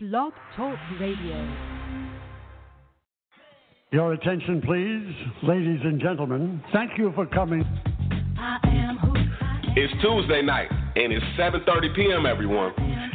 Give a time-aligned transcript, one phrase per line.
[0.00, 1.56] Blog Talk Radio.
[3.90, 6.62] Your attention, please, ladies and gentlemen.
[6.72, 7.64] Thank you for coming.
[9.74, 12.26] It's Tuesday night, and it's 7:30 p.m.
[12.26, 12.72] Everyone,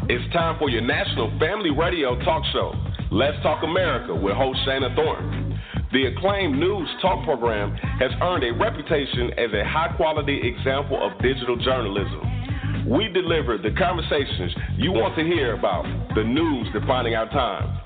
[0.09, 2.73] it's time for your national family radio talk show.
[3.11, 5.57] Let's Talk America with host Shana Thornton.
[5.93, 11.55] The acclaimed news talk program has earned a reputation as a high-quality example of digital
[11.55, 12.32] journalism.
[12.87, 17.79] We deliver the conversations you want to hear about, the news defining our time.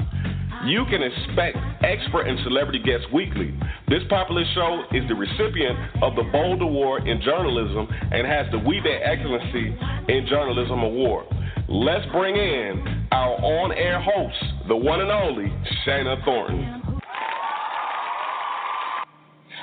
[0.66, 3.54] You can expect expert and celebrity guests weekly.
[3.88, 8.58] This popular show is the recipient of the Bold Award in Journalism and has the
[8.58, 9.78] We Day Excellency
[10.10, 11.28] in Journalism Award.
[11.70, 15.54] Let's bring in our on air host, the one and only
[15.86, 16.77] Shana Thornton.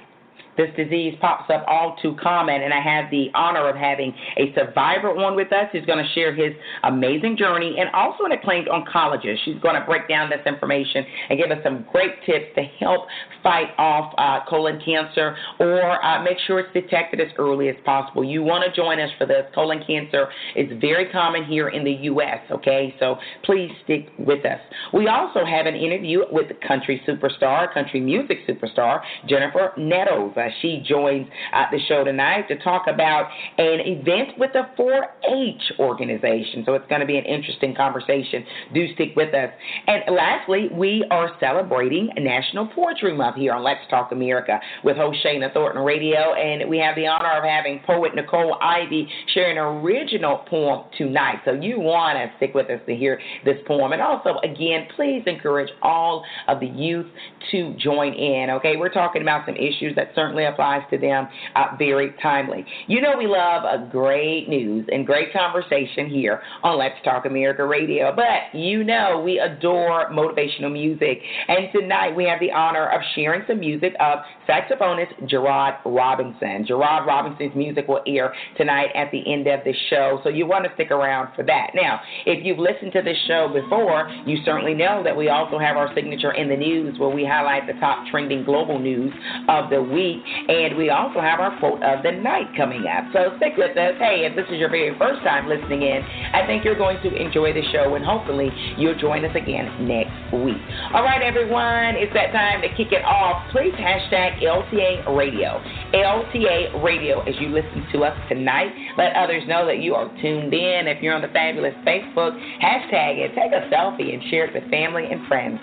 [0.57, 2.62] this disease pops up all too common.
[2.62, 6.12] And I have the honor of having a survivor on with us who's going to
[6.13, 9.38] share his amazing journey and also an acclaimed oncologist.
[9.45, 13.07] She's going to break down this information and give us some great tips to help
[13.44, 18.24] fight off uh, colon cancer or uh, make sure it's detected as early as possible.
[18.24, 19.45] You want to join us for this.
[19.53, 22.94] Colon cancer is very common here in the U.S., okay?
[23.00, 24.60] So please stick with us.
[24.94, 30.33] We also have an interview with country superstar, country music superstar, Jennifer Nettles.
[30.48, 35.08] Uh, she joins uh, the show tonight to talk about an event with the 4
[35.26, 36.64] H organization.
[36.66, 38.46] So it's going to be an interesting conversation.
[38.74, 39.50] Do stick with us.
[39.88, 45.20] And lastly, we are celebrating National Poetry Month here on Let's Talk America with host
[45.26, 46.34] Shana Thornton Radio.
[46.34, 51.40] And we have the honor of having poet Nicole Ivy share an original poem tonight.
[51.46, 53.94] So you want to stick with us to hear this poem.
[53.94, 57.08] And also, again, please encourage all of the youth
[57.52, 58.50] to join in.
[58.52, 62.66] Okay, we're talking about some issues that certainly certainly applies to them uh, very timely.
[62.88, 67.66] You know, we love a great news and great conversation here on Let's Talk America
[67.66, 71.19] Radio, but you know, we adore motivational music.
[71.48, 76.66] And tonight we have the honor of sharing some music of saxophonist Gerard Robinson.
[76.68, 80.66] Gerard Robinson's music will air tonight at the end of the show, so you want
[80.66, 81.72] to stick around for that.
[81.74, 85.78] Now, if you've listened to this show before, you certainly know that we also have
[85.78, 89.13] our signature in the news where we highlight the top trending global news
[89.50, 90.22] of the week.
[90.47, 93.06] And we also have our quote of the night coming up.
[93.13, 93.95] So stick with us.
[94.00, 96.03] Hey, if this is your very first time listening in,
[96.33, 100.15] I think you're going to enjoy the show and hopefully you'll join us again next
[100.33, 100.62] week.
[100.94, 103.51] All right, everyone, it's that time to kick it off.
[103.51, 105.62] Please hashtag LTA Radio.
[105.94, 108.71] LTA Radio as you listen to us tonight.
[108.97, 110.88] Let others know that you are tuned in.
[110.88, 114.69] If you're on the fabulous Facebook, hashtag it, take a selfie and share it with
[114.69, 115.59] family and friends.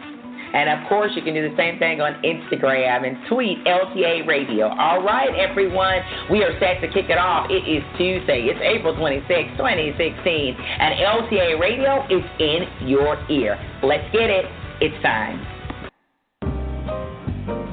[0.55, 4.69] And of course, you can do the same thing on Instagram and tweet LTA Radio.
[4.69, 5.99] All right, everyone,
[6.31, 7.51] we are set to kick it off.
[7.51, 8.47] It is Tuesday.
[8.47, 9.27] It's April 26,
[9.59, 13.59] 2016, and LTA Radio is in your ear.
[13.83, 14.47] Let's get it.
[14.81, 15.43] It's time.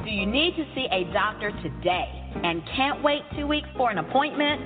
[0.04, 2.10] Do you need to see a doctor today
[2.42, 4.60] and can't wait two weeks for an appointment?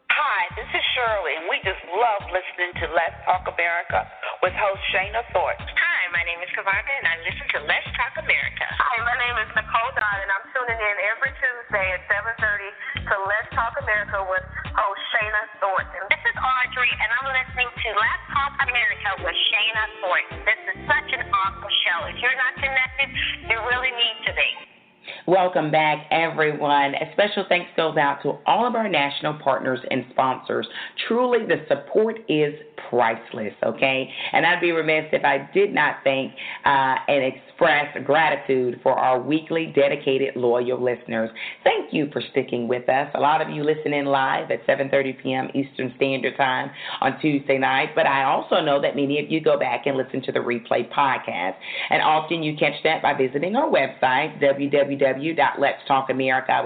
[0.09, 4.09] Hi, this is Shirley, and we just love listening to Let's Talk America
[4.41, 5.77] with host Shana Thornton.
[5.77, 8.65] Hi, my name is Kavaka, and I listen to Let's Talk America.
[8.65, 13.15] Hi, my name is Nicole Dodd, and I'm tuning in every Tuesday at 7.30 to
[13.29, 16.03] Let's Talk America with host Shana Thornton.
[16.09, 20.39] This is Audrey, and I'm listening to Let's Talk America with Shana Thornton.
[20.49, 21.99] This is such an awesome show.
[22.09, 23.09] If you're not connected,
[23.45, 24.51] you really need to be.
[25.29, 26.97] Welcome back, everyone.
[26.97, 30.67] A special thanks goes out to all of our national partners and sponsors.
[31.09, 32.55] Truly, the support is
[32.89, 34.11] priceless, okay?
[34.33, 36.33] And I'd be remiss if I did not thank
[36.65, 41.31] uh, and express gratitude for our weekly dedicated loyal listeners.
[41.65, 43.11] Thank you for sticking with us.
[43.15, 45.49] A lot of you listen in live at 7:30 p.m.
[45.55, 46.71] Eastern Standard Time
[47.01, 50.23] on Tuesday night, but I also know that many of you go back and listen
[50.23, 51.55] to the replay podcast.
[51.91, 56.65] And often you catch that by visiting our website www.letstalkamerica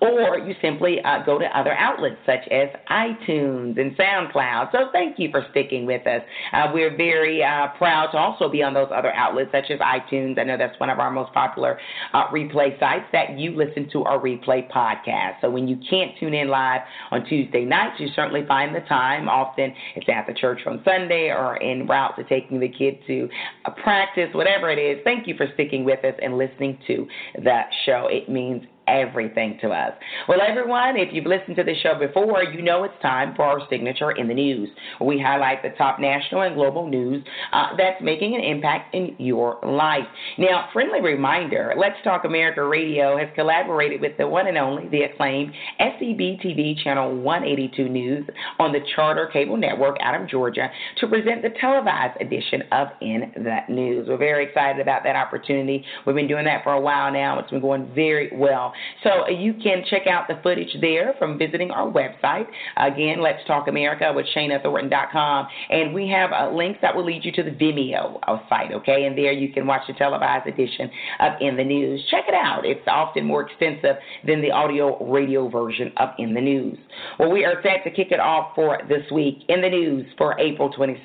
[0.00, 4.31] or you simply uh, go to other outlets such as iTunes and SoundCloud.
[4.72, 6.22] So thank you for sticking with us.
[6.52, 10.38] Uh, we're very uh, proud to also be on those other outlets such as iTunes.
[10.38, 11.78] I know that's one of our most popular
[12.12, 15.40] uh, replay sites that you listen to our replay podcast.
[15.40, 19.28] So when you can't tune in live on Tuesday nights, you certainly find the time.
[19.28, 23.28] Often it's the church on Sunday or en route to taking the kid to
[23.64, 25.02] a practice, whatever it is.
[25.04, 28.08] Thank you for sticking with us and listening to the show.
[28.10, 28.62] It means
[28.92, 29.92] everything to us.
[30.28, 33.60] Well, everyone, if you've listened to the show before, you know it's time for our
[33.70, 34.68] signature in the news.
[35.00, 39.58] We highlight the top national and global news uh, that's making an impact in your
[39.64, 40.04] life.
[40.38, 45.02] Now, friendly reminder Let's Talk America Radio has collaborated with the one and only, the
[45.02, 50.68] acclaimed SCB TV Channel 182 News on the Charter Cable Network out of Georgia
[50.98, 54.08] to present the televised edition of In That News.
[54.08, 55.84] We're very excited about that opportunity.
[56.06, 57.38] We've been doing that for a while now.
[57.38, 58.72] It's been going very well.
[59.02, 62.46] So you can check out the footage there from visiting our website.
[62.76, 65.48] Again, Let's Talk America with ShanaThornton.com.
[65.70, 69.04] And we have uh, links that will lead you to the Vimeo uh, site, okay?
[69.04, 72.04] And there you can watch the televised edition of In the News.
[72.10, 72.64] Check it out.
[72.64, 73.96] It's often more extensive
[74.26, 76.78] than the audio radio version of In the News.
[77.18, 80.38] Well, we are set to kick it off for this week in the news for
[80.38, 81.04] April 26,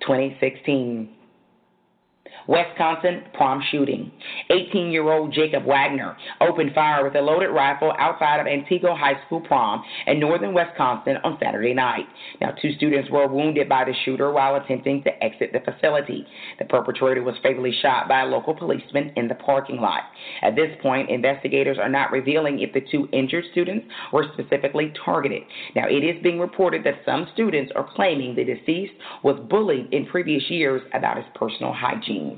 [0.00, 1.17] 2016.
[2.48, 4.10] Wisconsin prom shooting.
[4.48, 9.22] 18 year old Jacob Wagner opened fire with a loaded rifle outside of Antigo High
[9.26, 12.06] School prom in northern Wisconsin on Saturday night.
[12.40, 16.26] Now, two students were wounded by the shooter while attempting to exit the facility.
[16.58, 20.04] The perpetrator was fatally shot by a local policeman in the parking lot.
[20.40, 25.42] At this point, investigators are not revealing if the two injured students were specifically targeted.
[25.76, 30.06] Now, it is being reported that some students are claiming the deceased was bullied in
[30.06, 32.37] previous years about his personal hygiene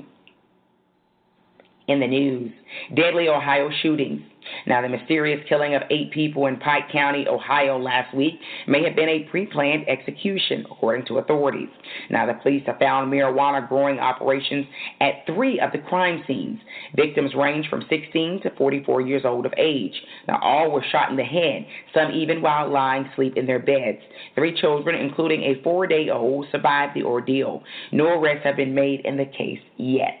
[1.91, 2.51] in the news.
[2.95, 4.21] Deadly Ohio shootings.
[4.65, 8.95] Now, the mysterious killing of eight people in Pike County, Ohio last week may have
[8.95, 11.69] been a pre planned execution, according to authorities.
[12.09, 14.65] Now, the police have found marijuana growing operations
[14.99, 16.59] at three of the crime scenes.
[16.95, 19.93] Victims range from 16 to 44 years old of age.
[20.27, 23.99] Now, all were shot in the head, some even while lying asleep in their beds.
[24.35, 27.63] Three children, including a four day old, survived the ordeal.
[27.91, 30.17] No arrests have been made in the case yet.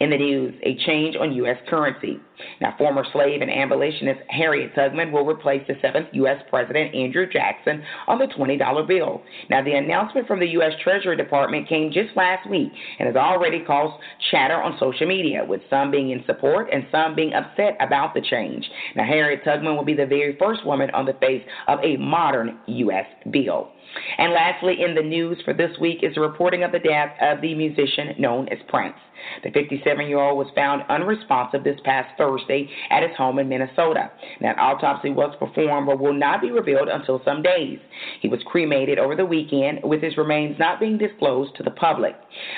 [0.00, 1.56] In the news, a change on U.S.
[1.68, 2.20] currency.
[2.60, 6.36] Now, former slave and abolitionist Harriet Tubman will replace the seventh U.S.
[6.50, 9.22] President Andrew Jackson on the $20 bill.
[9.48, 10.72] Now, the announcement from the U.S.
[10.82, 15.62] Treasury Department came just last week and has already caused chatter on social media, with
[15.70, 18.68] some being in support and some being upset about the change.
[18.94, 22.58] Now, Harriet Tubman will be the very first woman on the face of a modern
[22.66, 23.06] U.S.
[23.30, 23.70] bill.
[24.18, 27.40] And lastly, in the news for this week is the reporting of the death of
[27.40, 28.96] the musician known as Prince.
[29.42, 34.10] The 57 year old was found unresponsive this past Thursday at his home in Minnesota.
[34.40, 37.78] Now, an autopsy was performed but will not be revealed until some days.
[38.20, 42.14] He was cremated over the weekend, with his remains not being disclosed to the public.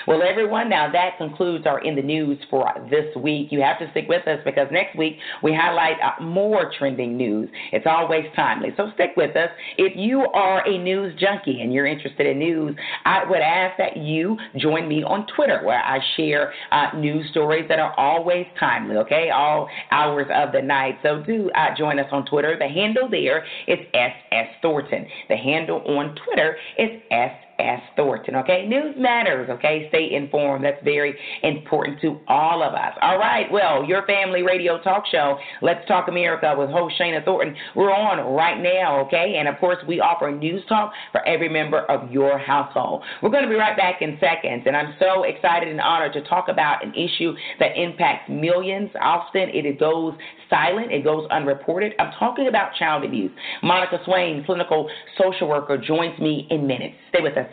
[0.07, 3.49] Well, everyone, now that concludes our In the News for this week.
[3.51, 7.49] You have to stick with us because next week we highlight uh, more trending news.
[7.73, 9.51] It's always timely, so stick with us.
[9.77, 13.97] If you are a news junkie and you're interested in news, I would ask that
[13.97, 18.97] you join me on Twitter where I share uh, news stories that are always timely,
[18.97, 19.31] okay?
[19.31, 20.99] All hours of the night.
[21.03, 22.57] So do uh, join us on Twitter.
[22.59, 25.07] The handle there is SS Thornton.
[25.29, 27.81] The handle on Twitter is S S.
[27.97, 28.37] Thornton.
[28.37, 29.49] Okay, news matters.
[29.51, 30.65] Okay, stay informed.
[30.65, 32.93] That's very important to all of us.
[33.03, 37.57] All right, well, your family radio talk show, Let's Talk America with host Shana Thornton.
[37.75, 39.01] We're on right now.
[39.07, 43.03] Okay, and of course, we offer news talk for every member of your household.
[43.23, 46.23] We're going to be right back in seconds, and I'm so excited and honored to
[46.23, 48.91] talk about an issue that impacts millions.
[49.01, 50.15] Often it goes
[50.49, 51.93] silent, it goes unreported.
[51.99, 53.31] I'm talking about child abuse.
[53.63, 56.95] Monica Swayne, clinical social worker, joins me in minutes.
[57.11, 57.48] Stay with us.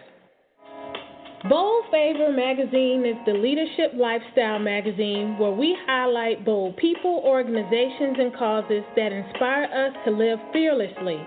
[1.50, 8.36] Bold Favor magazine is the leadership lifestyle magazine where we highlight bold people, organizations, and
[8.36, 11.22] causes that inspire us to live fearlessly.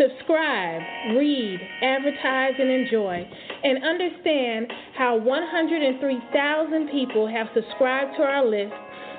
[0.00, 0.80] Subscribe,
[1.14, 3.28] read, advertise, and enjoy,
[3.62, 8.72] and understand how 103,000 people have subscribed to our list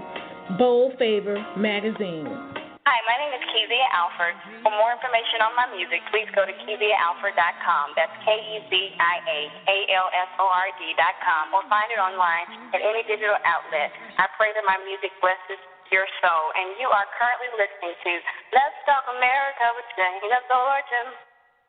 [0.58, 2.55] Bold Favor Magazine.
[2.86, 4.38] Hi, my name is Kezia Alford.
[4.62, 7.98] For more information on my music, please go to KeziaAlford.com.
[7.98, 11.98] That's K E Z I A A L F O R D.com or find it
[11.98, 13.90] online at any digital outlet.
[14.22, 15.58] I pray that my music blesses
[15.90, 16.44] your soul.
[16.54, 18.12] And you are currently listening to
[18.54, 21.06] Let's Talk America with Shana Thornton.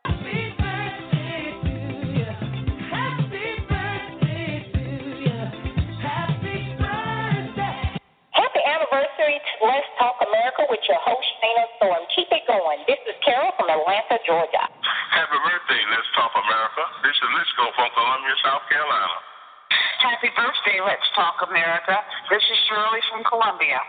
[0.05, 0.46] Happy
[9.27, 11.99] Let's Talk America with your host, Shana Storm.
[12.15, 12.79] Keep it going.
[12.87, 14.63] This is Carol from Atlanta, Georgia.
[15.11, 16.83] Happy birthday, Let's Talk America.
[17.03, 19.17] This is Lisco from Columbia, South Carolina.
[19.99, 21.99] Happy birthday, Let's Talk America.
[22.31, 23.83] This is Shirley from Columbia.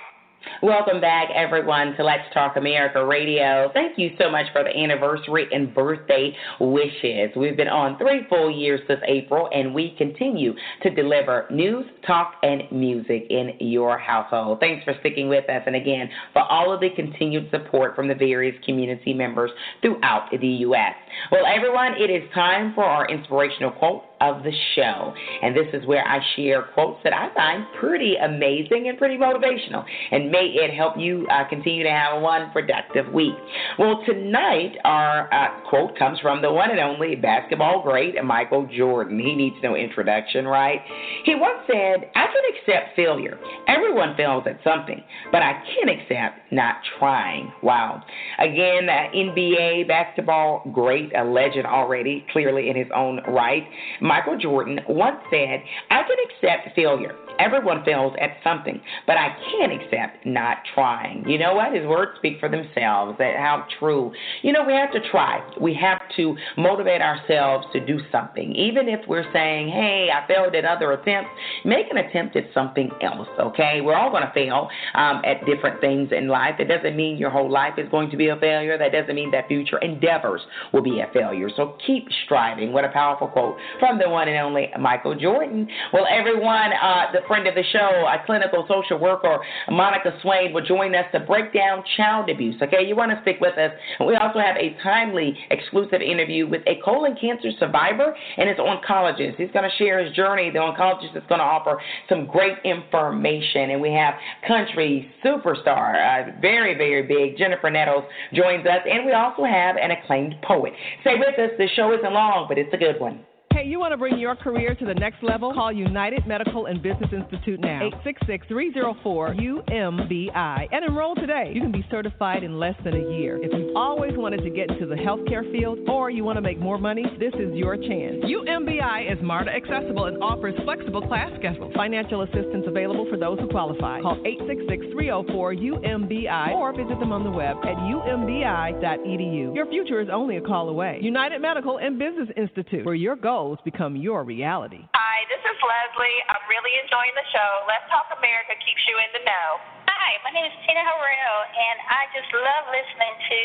[0.62, 3.70] Welcome back, everyone, to Let's Talk America Radio.
[3.74, 7.30] Thank you so much for the anniversary and birthday wishes.
[7.36, 12.34] We've been on three full years this April, and we continue to deliver news, talk,
[12.42, 14.60] and music in your household.
[14.60, 18.14] Thanks for sticking with us, and again, for all of the continued support from the
[18.14, 19.50] various community members
[19.82, 20.94] throughout the U.S.
[21.30, 25.14] Well, everyone, it is time for our inspirational quote of the show.
[25.42, 29.84] And this is where I share quotes that I find pretty amazing and pretty motivational.
[30.10, 33.34] And may it help you uh, continue to have one productive week.
[33.78, 39.18] Well, tonight, our uh, quote comes from the one and only basketball great Michael Jordan.
[39.18, 40.80] He needs no introduction, right?
[41.24, 43.38] He once said, I can accept failure.
[43.68, 47.52] Everyone fails at something, but I can't accept not trying.
[47.62, 48.02] Wow.
[48.38, 53.64] Again, uh, NBA basketball great, a legend already, clearly in his own right.
[54.00, 57.14] Michael Jordan once said, I can accept failure.
[57.38, 61.24] Everyone fails at something, but I can't accept not trying.
[61.28, 61.72] You know what?
[61.72, 63.16] His words speak for themselves.
[63.18, 64.12] That how true.
[64.42, 65.40] You know, we have to try.
[65.60, 68.54] We have to motivate ourselves to do something.
[68.56, 71.30] Even if we're saying, hey, I failed at other attempts,
[71.64, 73.80] make an attempt at something else, okay?
[73.82, 76.56] We're all going to fail um, at different things in life.
[76.58, 78.76] It doesn't mean your whole life is going to be a failure.
[78.76, 80.40] That doesn't mean that future endeavors
[80.72, 81.48] will be a failure.
[81.56, 82.72] So keep striving.
[82.72, 85.68] What a powerful quote from the one and only Michael Jordan.
[85.92, 89.38] Well, everyone, uh, the friend of the show, a clinical social worker,
[89.70, 92.56] Monica Swayne, will join us to break down child abuse.
[92.62, 93.70] Okay, you want to stick with us.
[94.00, 99.36] We also have a timely, exclusive interview with a colon cancer survivor and his oncologist.
[99.36, 100.50] He's going to share his journey.
[100.50, 103.70] The oncologist is going to offer some great information.
[103.70, 104.14] And we have
[104.46, 108.80] country superstar, uh, very, very big, Jennifer Nettles joins us.
[108.90, 110.72] And we also have an acclaimed poet.
[111.02, 111.50] Stay with us.
[111.58, 113.24] The show isn't long, but it's a good one.
[113.58, 115.52] Hey, you want to bring your career to the next level?
[115.52, 117.90] Call United Medical and Business Institute now.
[118.06, 121.50] 866-304-UMBI and enroll today.
[121.52, 123.42] You can be certified in less than a year.
[123.42, 126.60] If you've always wanted to get into the healthcare field or you want to make
[126.60, 128.22] more money, this is your chance.
[128.22, 131.74] UMBI is MARTA accessible and offers flexible class schedules.
[131.74, 134.00] Financial assistance available for those who qualify.
[134.02, 139.52] Call 866-304-UMBI or visit them on the web at umbi.edu.
[139.52, 141.00] Your future is only a call away.
[141.02, 144.84] United Medical and Business Institute, where your goals goals become your reality.
[144.92, 146.18] Hi, this is Leslie.
[146.28, 147.50] I'm really enjoying the show.
[147.64, 149.48] Let's Talk America keeps you in the know.
[149.88, 153.38] Hi, my name is Tina Harrell, and I just love listening to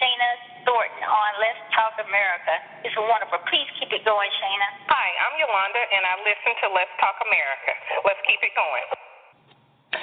[0.00, 0.30] Shana
[0.64, 2.54] Thornton on Let's Talk America.
[2.88, 3.44] It's wonderful.
[3.52, 4.88] Please keep it going, Shana.
[4.88, 7.76] Hi, I'm Yolanda, and I listen to Let's Talk America.
[8.08, 9.11] Let's keep it going.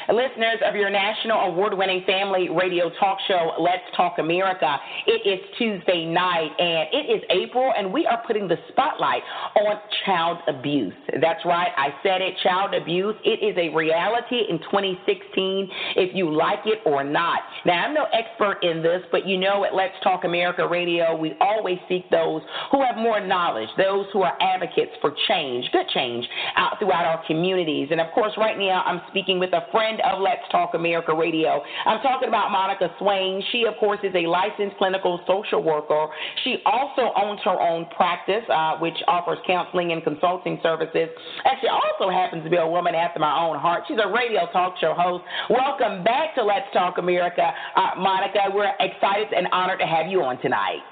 [0.10, 5.40] Listeners of your national award winning family radio talk show, Let's Talk America, it is
[5.58, 9.22] Tuesday night and it is April, and we are putting the spotlight
[9.56, 10.94] on child abuse.
[11.22, 13.16] That's right, I said it child abuse.
[13.24, 17.40] It is a reality in 2016, if you like it or not.
[17.66, 21.34] Now, I'm no expert in this, but you know at Let's Talk America Radio, we
[21.40, 26.28] always seek those who have more knowledge, those who are advocates for change, good change,
[26.56, 27.90] out throughout our communities.
[27.92, 31.64] And of course, right now, I'm speaking with a friend of Let's Talk America Radio.
[31.86, 33.42] I'm talking about Monica Swayne.
[33.54, 36.08] She, of course, is a licensed clinical social worker.
[36.44, 41.08] She also owns her own practice, uh, which offers counseling and consulting services.
[41.46, 43.84] And she also happens to be a woman after my own heart.
[43.88, 45.24] She's a radio talk show host.
[45.50, 48.52] Welcome back to Let's Talk America, uh, Monica.
[48.54, 50.84] We're excited and honored to have you on tonight.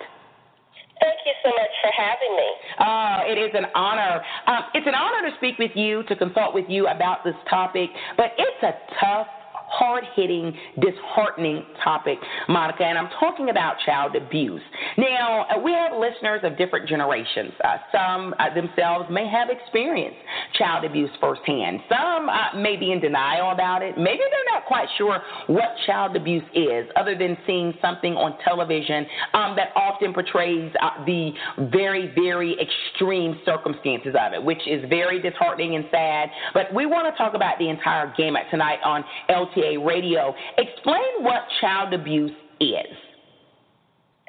[0.99, 2.49] Thank you so much for having me.
[2.79, 4.21] Uh, it is an honor.
[4.47, 7.89] Um, it's an honor to speak with you, to consult with you about this topic,
[8.17, 9.27] but it's a tough
[9.67, 14.61] hard hitting, disheartening topic, Monica, and I'm talking about child abuse.
[14.97, 17.51] Now, uh, we have listeners of different generations.
[17.63, 20.17] Uh, some uh, themselves may have experienced
[20.57, 21.81] child abuse firsthand.
[21.89, 23.97] Some uh, may be in denial about it.
[23.97, 29.05] Maybe they're not quite sure what child abuse is, other than seeing something on television
[29.33, 31.31] um, that often portrays uh, the
[31.71, 36.29] very, very extreme circumstances of it, which is very disheartening and sad.
[36.53, 40.33] But we want to talk about the entire gamut tonight on LT LTA Radio.
[40.57, 42.93] Explain what child abuse is.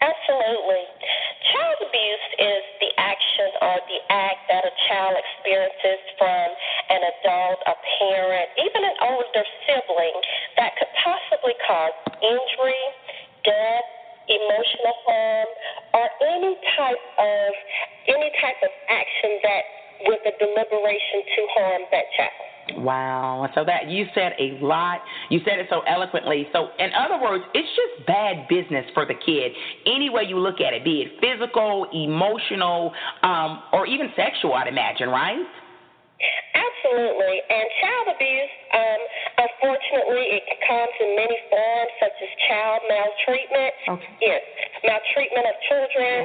[0.00, 0.84] Absolutely.
[1.52, 6.46] Child abuse is the action or the act that a child experiences from
[6.90, 10.16] an adult, a parent, even an older sibling
[10.56, 12.84] that could possibly cause injury,
[13.42, 13.86] death,
[14.28, 15.48] emotional harm,
[15.94, 17.50] or any type of
[18.06, 19.62] any type of action that
[20.06, 22.57] with a deliberation to harm that child.
[22.76, 23.48] Wow.
[23.54, 25.00] So that you said a lot.
[25.30, 26.46] You said it so eloquently.
[26.52, 29.52] So in other words, it's just bad business for the kid.
[29.86, 34.68] Any way you look at it, be it physical, emotional, um, or even sexual, I'd
[34.68, 35.44] imagine, right?
[36.54, 37.36] Absolutely.
[37.46, 39.00] And child abuse, um,
[39.38, 43.74] unfortunately, it comes in many forms, such as child maltreatment.
[43.88, 44.12] Okay.
[44.22, 44.42] Yes,
[44.82, 46.16] maltreatment of children,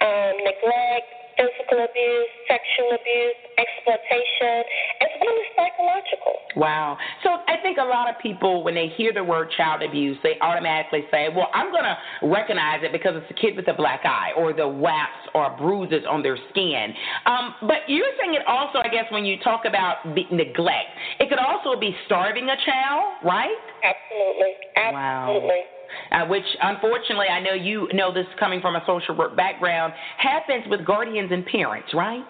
[0.00, 4.60] um, neglect, physical abuse, sexual abuse, exploitation,
[5.00, 6.34] as well as psychological.
[6.56, 6.98] Wow.
[7.24, 10.36] So I think a lot of people, when they hear the word child abuse, they
[10.40, 11.96] automatically say, well, I'm going to
[12.28, 16.04] recognize it because it's a kid with a black eye or the whaps or bruises
[16.08, 16.92] on their skin.
[17.24, 21.40] Um, but you're saying it also, I guess, when you talk about neglect, it could
[21.40, 23.56] also be starving a child, right?
[23.80, 24.52] Absolutely.
[24.76, 25.48] Absolutely.
[25.48, 25.79] Wow
[26.12, 30.64] uh, which unfortunately I know you know this coming from a social work background, happens
[30.68, 32.26] with guardians and parents, right?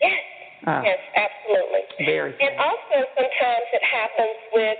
[0.00, 0.12] Yes.
[0.66, 1.84] Uh, yes, absolutely.
[2.06, 2.32] Very.
[2.40, 4.78] And also sometimes it happens with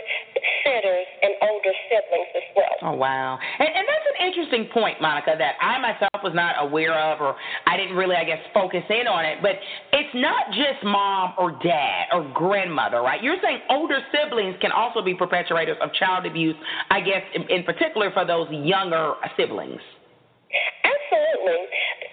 [0.65, 2.77] sitters and older siblings as well.
[2.83, 3.39] Oh wow.
[3.59, 7.37] And, and that's an interesting point, Monica, that I myself was not aware of or
[7.67, 9.39] I didn't really I guess focus in on it.
[9.43, 9.61] But
[9.93, 13.23] it's not just mom or dad or grandmother, right?
[13.23, 16.57] You're saying older siblings can also be perpetrators of child abuse,
[16.91, 19.81] I guess in, in particular for those younger siblings.
[20.85, 21.63] Absolutely.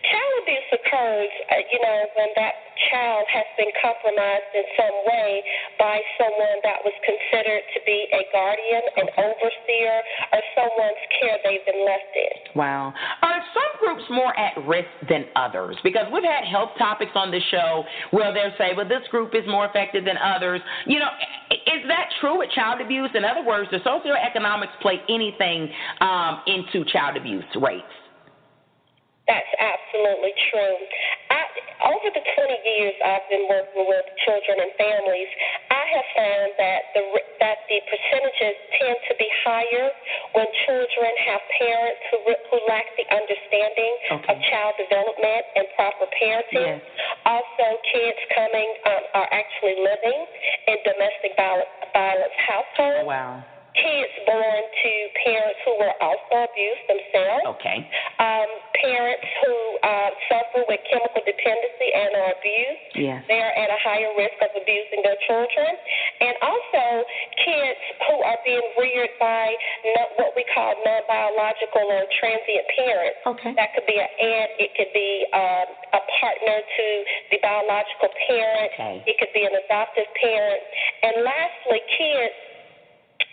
[0.02, 2.56] Child abuse occurs, uh, you know, when that
[2.90, 5.42] child has been compromised in some way
[5.78, 9.96] by someone that was considered to be a guardian, an overseer,
[10.34, 12.36] or someone's care they've been left in.
[12.58, 12.94] Wow.
[13.22, 15.78] Are some groups more at risk than others?
[15.84, 19.46] Because we've had health topics on the show where they'll say, well, this group is
[19.48, 20.62] more affected than others.
[20.86, 21.12] You know,
[21.52, 23.10] is that true with child abuse?
[23.14, 25.70] In other words, does socioeconomics play anything
[26.02, 28.01] um, into child abuse rates?
[29.32, 30.76] That's absolutely true.
[31.32, 31.40] I,
[31.88, 32.36] over the 20
[32.68, 35.32] years I've been working with children and families,
[35.72, 37.04] I have found that the
[37.40, 39.88] that the percentages tend to be higher
[40.36, 44.36] when children have parents who who lack the understanding okay.
[44.36, 46.84] of child development and proper parenting.
[46.84, 46.84] Yes.
[47.24, 50.20] Also, kids coming um, are actually living
[50.68, 53.08] in domestic violence, violence households.
[53.08, 53.48] Wow
[53.82, 54.92] kids born to
[55.26, 57.44] parents who were also abused themselves.
[57.58, 57.78] Okay.
[58.22, 62.86] Um, parents who uh, suffer with chemical dependency and are abused.
[62.96, 63.20] Yes.
[63.28, 65.72] They're at a higher risk of abusing their children.
[66.22, 66.86] And also
[67.42, 69.54] kids who are being reared by
[69.98, 73.20] not what we call non biological or transient parents.
[73.26, 73.54] Okay.
[73.58, 75.68] That could be an aunt, it could be um,
[75.98, 76.88] a partner to
[77.34, 78.96] the biological parent, okay.
[79.06, 80.62] it could be an adoptive parent.
[81.04, 82.51] And lastly, kids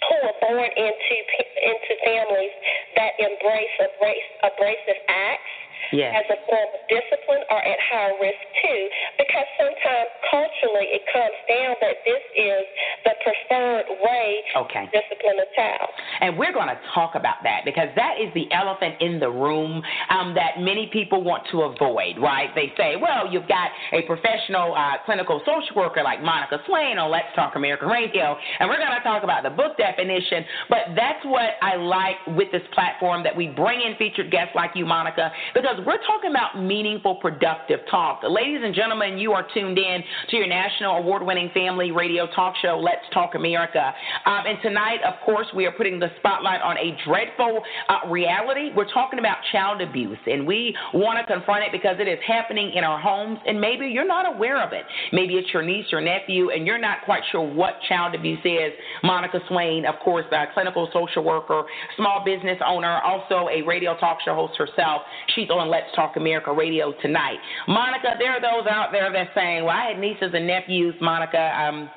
[0.08, 1.14] who are born into
[1.62, 2.54] into families
[2.96, 5.52] that embrace abrace, abrasive acts
[5.92, 6.14] yes.
[6.16, 8.82] as a form of discipline are at higher risk too,
[9.18, 12.64] because sometimes culturally it comes down that this is
[13.04, 14.86] the preferred way okay.
[14.86, 15.90] to discipline a child.
[16.20, 19.82] And we're going to talk about that because that is the elephant in the room
[20.10, 22.50] um, that many people want to avoid, right?
[22.54, 27.10] They say, well, you've got a professional uh, clinical social worker like Monica Swayne on
[27.10, 30.44] Let's Talk American Radio, and we're going to talk about the book definition.
[30.68, 34.72] But that's what I like with this platform that we bring in featured guests like
[34.74, 38.22] you, Monica, because we're talking about meaningful, productive talk.
[38.22, 42.54] Ladies and gentlemen, you are tuned in to your national award winning family radio talk
[42.62, 43.92] show, Let's Talk America.
[44.24, 48.70] Um, and tonight, of course, we are putting the spotlight on a dreadful uh, reality.
[48.74, 52.72] We're talking about child abuse, and we want to confront it because it is happening
[52.74, 54.84] in our homes, and maybe you're not aware of it.
[55.12, 58.72] Maybe it's your niece or nephew, and you're not quite sure what child abuse is.
[59.02, 61.64] Monica Swayne, of course, a clinical social worker,
[61.96, 65.02] small business owner, also a radio talk show host herself.
[65.34, 67.38] She's on Let's Talk America Radio tonight.
[67.66, 71.52] Monica, there are those out there that saying, well, I had nieces and nephews, Monica.
[71.60, 71.90] Um,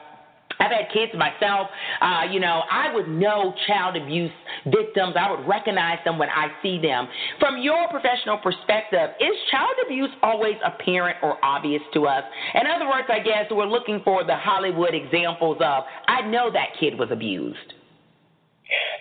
[0.59, 1.67] I've had kids myself.
[2.01, 4.31] Uh, you know, I would know child abuse
[4.65, 5.15] victims.
[5.19, 7.07] I would recognize them when I see them.
[7.39, 12.23] From your professional perspective, is child abuse always apparent or obvious to us?
[12.53, 16.77] In other words, I guess we're looking for the Hollywood examples of, I know that
[16.79, 17.73] kid was abused.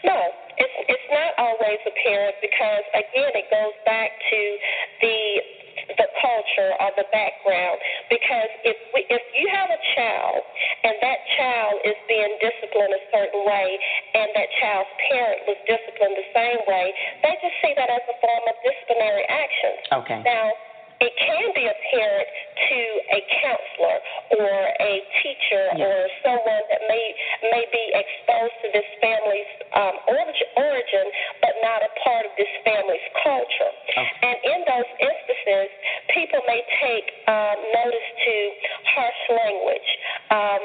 [0.03, 0.17] No,
[1.71, 4.41] always apparent because again, it goes back to
[5.01, 5.17] the
[5.97, 7.79] the culture or the background.
[8.11, 10.43] Because if we, if you have a child
[10.83, 13.79] and that child is being disciplined a certain way,
[14.19, 16.91] and that child's parent was disciplined the same way,
[17.23, 19.73] they just see that as a form of disciplinary action.
[20.05, 20.21] Okay.
[20.27, 20.53] Now
[21.01, 22.29] it can be apparent
[22.69, 22.81] to
[23.17, 23.97] a counselor
[24.37, 24.53] or
[24.85, 24.93] a
[25.25, 25.81] teacher yes.
[25.81, 27.07] or someone that may
[27.49, 31.07] may be exposed to this family's um, origin, origin,
[31.41, 33.73] but not a part of this family's culture.
[33.91, 34.07] Okay.
[34.29, 35.73] And in those instances,
[36.13, 38.35] people may take um, notice to
[38.93, 39.91] harsh language,
[40.31, 40.65] um,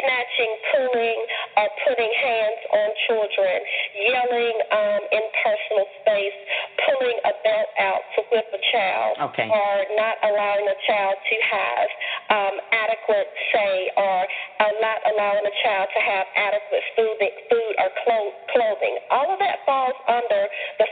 [0.00, 1.18] snatching, pulling,
[1.56, 3.56] or putting hands on children,
[3.96, 6.38] yelling um, in personal space,
[6.86, 9.48] pulling a belt out to whip a child, okay.
[9.48, 11.88] or not allowing a child to have
[12.30, 14.26] um, adequate say or
[14.60, 17.16] uh, not allowing a child to have adequate food,
[17.48, 18.94] food or clo- clothing.
[19.08, 20.42] All of that falls under
[20.76, 20.86] the,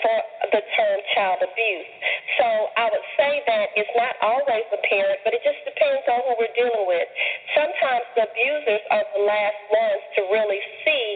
[0.57, 1.91] the term child abuse.
[2.41, 2.47] So
[2.81, 6.33] I would say that it's not always the parent, but it just depends on who
[6.41, 7.09] we're dealing with.
[7.53, 11.07] Sometimes the abusers are the last ones to really see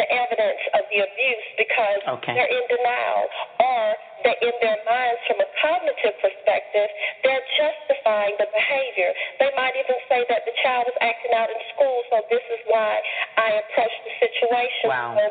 [0.00, 2.32] the evidence of the abuse because okay.
[2.32, 3.28] they're in denial
[3.60, 3.84] or
[4.24, 6.88] that in their minds, from a cognitive perspective,
[7.24, 9.10] they're justifying the behavior.
[9.38, 12.60] They might even say that the child was acting out in school, so this is
[12.68, 13.00] why
[13.36, 14.88] I approached the situation.
[14.88, 15.16] Wow.
[15.16, 15.24] So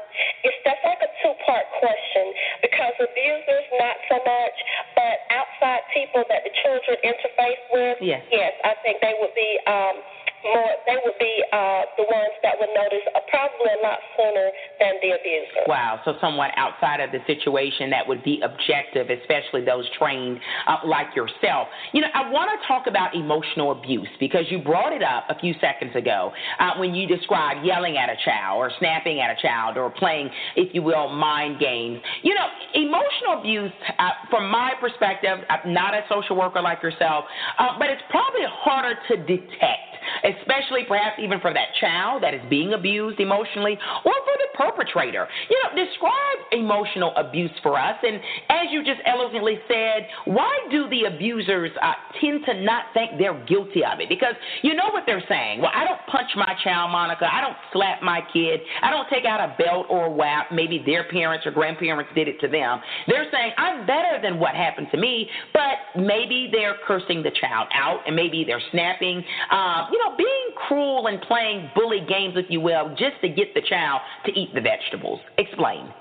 [0.45, 2.25] it's that's like a two-part question
[2.62, 4.58] because abusers, not so much,
[4.95, 9.60] but outside people that the children interface with, yes, yes I think they would be.
[9.65, 9.97] Um,
[10.43, 14.47] more they would be uh, the ones that would notice uh, probably a lot sooner
[14.80, 15.63] than the abuser.
[15.67, 20.78] Wow, so someone outside of the situation that would be objective, especially those trained uh,
[20.86, 21.67] like yourself.
[21.93, 25.38] You know, I want to talk about emotional abuse because you brought it up a
[25.39, 29.41] few seconds ago uh, when you described yelling at a child or snapping at a
[29.41, 31.99] child or playing, if you will, mind games.
[32.23, 37.25] You know, emotional abuse, uh, from my perspective, I'm not a social worker like yourself,
[37.58, 42.41] uh, but it's probably harder to detect especially perhaps even for that child that is
[42.50, 45.28] being abused emotionally or for the perpetrator.
[45.50, 47.95] You know, describe emotional abuse for us.
[48.04, 48.17] And
[48.50, 53.39] as you just elegantly said, why do the abusers uh, tend to not think they're
[53.45, 54.10] guilty of it?
[54.10, 55.62] Because you know what they're saying.
[55.62, 57.28] Well, I don't punch my child, Monica.
[57.32, 58.60] I don't slap my kid.
[58.82, 60.52] I don't take out a belt or a whap.
[60.52, 62.82] Maybe their parents or grandparents did it to them.
[63.08, 67.67] They're saying, I'm better than what happened to me, but maybe they're cursing the child
[67.74, 69.24] out and maybe they're snapping.
[69.52, 73.54] Uh, you know, being cruel and playing bully games, if you will, just to get
[73.54, 75.20] the child to eat the vegetables.
[75.38, 75.92] Explain.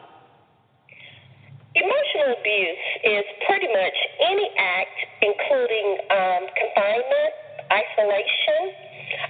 [1.77, 7.33] Emotional abuse is pretty much any act, including um, confinement,
[7.71, 8.89] isolation,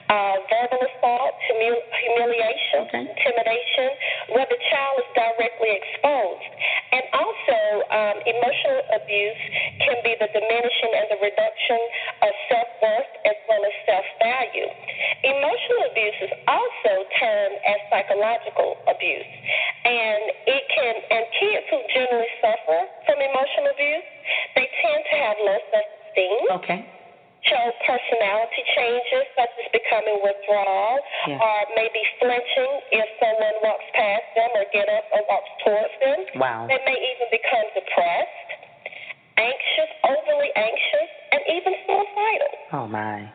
[0.08, 3.04] uh, verbal assault, humil- humiliation, okay.
[3.04, 3.88] intimidation,
[4.32, 6.50] where the child is directly exposed.
[6.92, 7.58] And also,
[7.92, 9.42] um, emotional abuse
[9.84, 11.80] can be the diminishing and the reduction
[12.24, 14.68] of self worth as well as self value.
[15.24, 19.32] Emotional abuse is also termed as psychological abuse.
[19.84, 24.08] And it can, and kids who generally suffer from emotional abuse,
[24.56, 26.44] they tend to have low self esteem.
[26.64, 26.97] Okay
[27.46, 30.98] show personality changes, such as becoming withdrawal
[31.30, 31.38] yeah.
[31.38, 36.18] or maybe flinching if someone walks past them or get up or walks towards them.
[36.40, 36.66] Wow.
[36.66, 38.48] They may even become depressed,
[39.38, 42.52] anxious, overly anxious, and even suicidal.
[42.74, 43.30] Oh, my.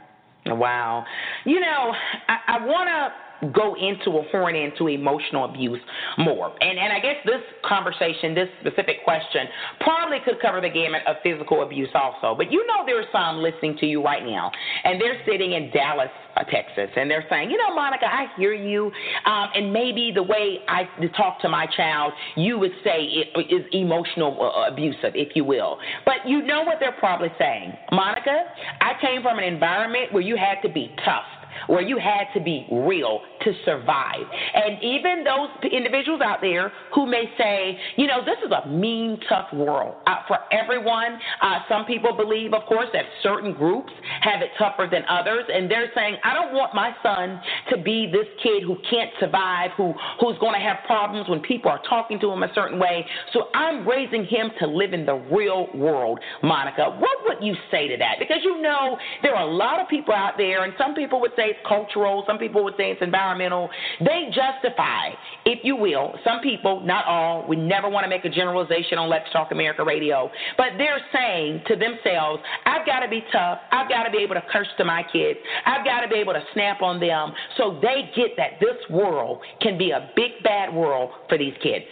[0.46, 1.06] Wow.
[1.46, 1.96] You know,
[2.28, 3.02] I, I want to
[3.52, 5.80] go into a horn into emotional abuse
[6.18, 6.54] more.
[6.62, 9.48] And and I guess this conversation, this specific question,
[9.80, 12.36] probably could cover the gamut of physical abuse also.
[12.36, 14.52] But you know there are some listening to you right now,
[14.84, 18.54] and they're sitting in Dallas, uh, Texas, and they're saying, you know, Monica, I hear
[18.54, 18.92] you,
[19.26, 20.84] um, and maybe the way I
[21.16, 25.78] talk to my child, you would say it is emotional uh, abusive, if you will.
[26.06, 28.44] But you know what they're probably saying, Monica.
[28.82, 31.24] I came from an environment where you had to be tough
[31.68, 34.26] where you had to be real to survive.
[34.54, 39.20] And even those individuals out there who may say, you know, this is a mean,
[39.30, 41.20] tough world uh, for everyone.
[41.42, 45.70] Uh, some people believe, of course, that certain groups have it tougher than others, and
[45.70, 49.94] they're saying, I don't want my son to be this kid who can't survive, who
[50.20, 53.06] who's going to have problems when people are talking to him a certain way.
[53.34, 56.20] So I'm raising him to live in the real world.
[56.42, 58.16] Monica, what would you say to that?
[58.20, 61.32] Because you know there are a lot of people out there, and some people would
[61.36, 63.70] say it's cultural, some people would say it's environmental.
[64.00, 65.10] They justify,
[65.46, 69.10] if you will, some people, not all, we never want to make a generalization on
[69.10, 73.60] Let's Talk America radio, but they're saying to themselves, I've got to be tough.
[73.72, 75.40] I've got to be able to curse to my kids.
[75.66, 79.42] I've got to be able to snap on them so they get that this world
[79.62, 81.86] can be a big, bad world for these kids.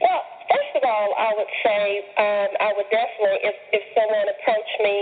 [0.00, 0.22] Well,
[0.52, 1.82] first of all, I would say
[2.20, 4.96] um, I would definitely, if, if someone approached me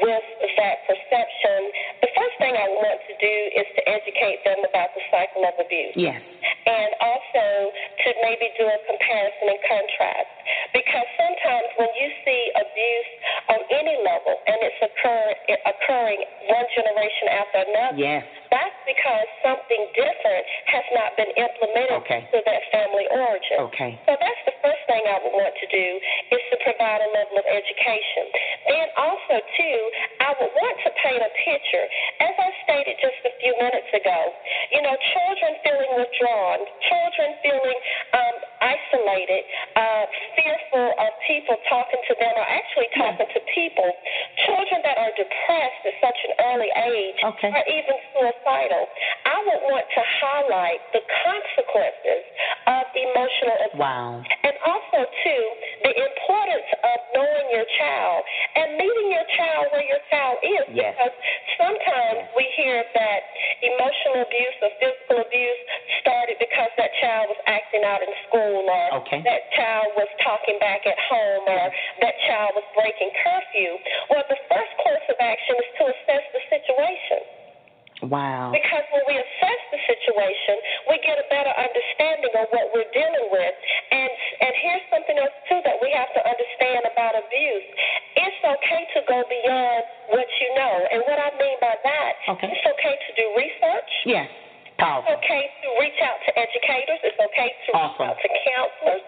[0.00, 1.58] with that perception,
[2.00, 5.54] the first thing I want to do is to educate them about the cycle of
[5.60, 5.96] abuse.
[5.96, 6.20] Yes.
[6.64, 10.32] And also to maybe do a comparison and contrast.
[10.72, 13.12] Because sometimes when you see abuse
[13.52, 15.24] on any level and it's occur,
[15.66, 18.24] occurring one generation after another, yes.
[19.00, 22.20] Because something different has not been implemented okay.
[22.28, 23.64] to that family origin.
[23.72, 23.96] Okay.
[24.04, 25.86] So that's the first thing I would want to do
[26.36, 28.28] is to provide a level of education.
[28.68, 29.78] Then also too,
[30.20, 31.86] I would want to paint a picture.
[32.28, 34.20] As I stated just a few minutes ago,
[34.68, 37.78] you know, children feeling withdrawn, children feeling
[39.00, 39.42] isolated,
[39.76, 40.04] uh,
[40.36, 43.90] fearful of people talking to them or actually happen to people.
[44.46, 47.50] Children that are depressed at such an early age okay.
[47.50, 48.84] or even suicidal.
[49.24, 52.24] I would want to highlight the consequences
[52.66, 53.80] of emotional abuse.
[53.80, 54.22] Wow.
[54.66, 55.44] Also, too,
[55.84, 58.20] the importance of knowing your child
[58.56, 60.66] and meeting your child where your child is.
[60.76, 60.92] Yes.
[60.92, 61.16] Because
[61.56, 63.20] sometimes we hear that
[63.64, 65.60] emotional abuse or physical abuse
[66.04, 69.24] started because that child was acting out in school or okay.
[69.24, 71.64] that child was talking back at home or
[72.04, 73.70] that child was breaking curfew.
[74.12, 77.39] Well, the first course of action is to assess the situation.
[78.00, 78.48] Wow.
[78.48, 80.56] Because when we assess the situation,
[80.88, 83.54] we get a better understanding of what we're dealing with.
[83.92, 84.10] And
[84.40, 87.68] and here's something else too that we have to understand about abuse.
[88.16, 89.82] It's okay to go beyond
[90.16, 90.76] what you know.
[90.96, 92.48] And what I mean by that, okay.
[92.48, 93.92] it's okay to do research.
[94.08, 94.28] Yes.
[94.80, 95.12] Powerful.
[95.12, 97.00] It's okay to reach out to educators.
[97.04, 98.00] It's okay to awesome.
[98.00, 99.04] reach out to counselors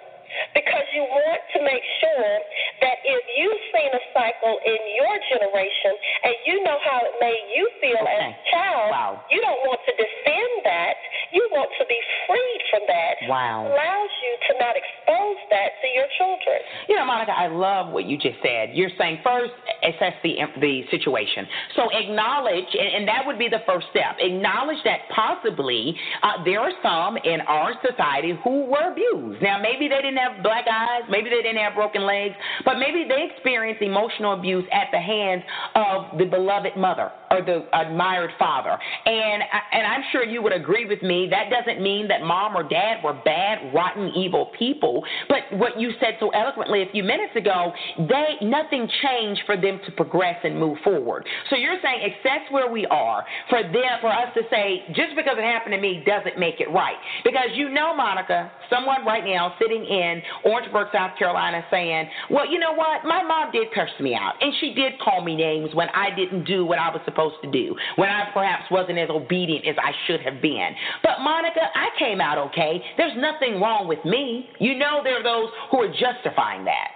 [0.54, 2.32] because you want to make sure
[2.80, 5.92] that if you've seen a cycle in your generation
[6.24, 8.12] and you know how it made you feel okay.
[8.12, 9.12] as a child, wow.
[9.30, 10.96] you don't want to defend that.
[11.32, 13.14] You want to be freed from that.
[13.28, 13.64] Wow.
[13.64, 16.58] It allows you to not expose that to your children.
[16.88, 18.76] You know, Monica, I love what you just said.
[18.76, 21.46] You're saying first assess the the situation.
[21.76, 24.16] So acknowledge, and, and that would be the first step.
[24.20, 29.42] Acknowledge that possibly uh, there are some in our society who were abused.
[29.42, 33.04] Now, maybe they didn't have black eyes, maybe they didn't have broken legs, but maybe
[33.08, 35.42] they experienced emotional abuse at the hands
[35.74, 38.78] of the beloved mother or the admired father.
[39.06, 41.28] And and I'm sure you would agree with me.
[41.30, 45.02] That doesn't mean that mom or dad were bad, rotten, evil people.
[45.28, 49.80] But what you said so eloquently a few minutes ago, they nothing changed for them
[49.86, 51.26] to progress and move forward.
[51.50, 55.36] So you're saying assess where we are for them for us to say just because
[55.38, 56.96] it happened to me doesn't make it right.
[57.24, 62.58] Because you know, Monica, someone right now sitting in Orangeburg, South Carolina, saying, "Well, you
[62.58, 63.04] know what?
[63.04, 66.44] My mom did curse me out, and she did call me names when I didn't
[66.44, 69.92] do what I was supposed to do, when I perhaps wasn't as obedient as I
[70.06, 70.74] should have been.
[71.02, 72.82] But Monica, I came out okay.
[72.96, 74.50] There's nothing wrong with me.
[74.58, 76.90] You know, there are those who are justifying that."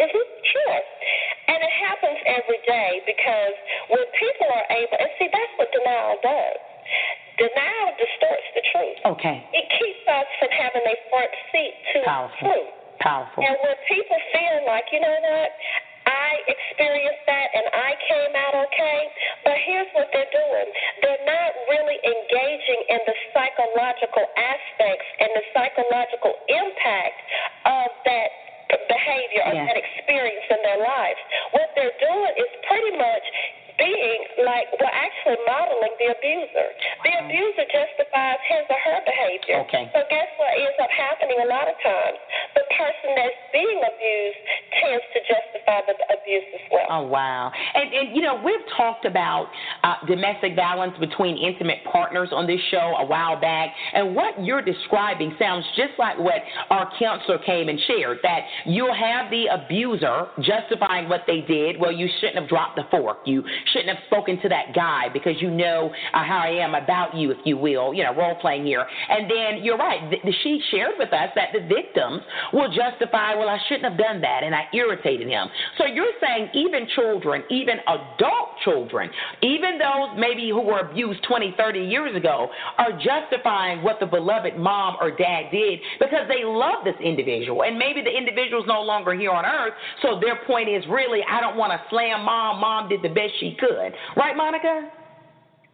[0.00, 0.80] Mm-hmm, sure.
[1.48, 3.54] And it happens every day because
[3.92, 6.69] when people are able, and see, that's what denial does.
[7.40, 8.98] Denial distorts the truth.
[9.16, 9.40] Okay.
[9.56, 12.36] It keeps us from having a front seat to Powerful.
[12.44, 12.70] truth.
[13.00, 13.40] Powerful.
[13.40, 15.50] And when people feel like, you know what,
[16.04, 19.00] I experienced that and I came out okay,
[19.48, 20.68] but here's what they're doing.
[21.00, 27.18] They're not really engaging in the psychological aspects and the psychological impact
[27.64, 28.28] of that
[28.86, 29.66] behavior or Yeah.
[29.66, 31.18] that experience in their lives.
[31.52, 33.24] What they're doing is pretty much
[33.90, 36.68] being like, well, actually modeling the abuser.
[37.02, 39.58] The abuser justifies his or her behavior.
[39.66, 39.90] Okay.
[39.90, 42.18] So guess what ends up happening a lot of times?
[42.54, 44.40] The person that's being abused
[44.78, 46.88] tends to justify the abuse as well.
[46.90, 47.50] Oh wow!
[47.50, 49.50] And and you know we've talked about
[49.82, 54.62] uh, domestic violence between intimate partners on this show a while back, and what you're
[54.62, 58.18] describing sounds just like what our counselor came and shared.
[58.22, 61.78] That you'll have the abuser justifying what they did.
[61.78, 63.18] Well, you shouldn't have dropped the fork.
[63.24, 63.42] You
[63.80, 67.30] shouldn't have spoken to that guy because you know uh, how I am about you,
[67.30, 67.94] if you will.
[67.94, 68.84] You know, role playing here.
[69.08, 70.10] And then you're right.
[70.10, 74.20] The, she shared with us that the victims will justify, well, I shouldn't have done
[74.20, 75.48] that, and I irritated him.
[75.78, 79.10] So you're saying even children, even adult children,
[79.42, 84.56] even those maybe who were abused 20, 30 years ago, are justifying what the beloved
[84.56, 87.62] mom or dad did because they love this individual.
[87.62, 91.40] And maybe the individual's no longer here on earth, so their point is really, I
[91.40, 92.60] don't want to slam mom.
[92.60, 93.69] Mom did the best she could.
[94.16, 94.90] Right, Monica?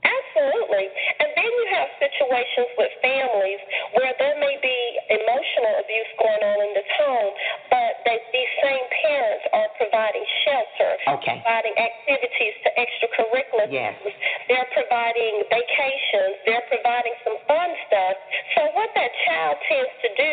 [0.05, 0.87] Absolutely.
[1.21, 3.61] And then you have situations with families
[3.97, 4.79] where there may be
[5.09, 7.33] emotional abuse going on in this home,
[7.73, 11.41] but they, these same parents are providing shelter, okay.
[11.41, 13.97] providing activities to extracurricular yes.
[14.05, 14.13] things.
[14.53, 16.37] They're providing vacations.
[16.45, 18.17] They're providing some fun stuff.
[18.55, 20.33] So what that child tends to do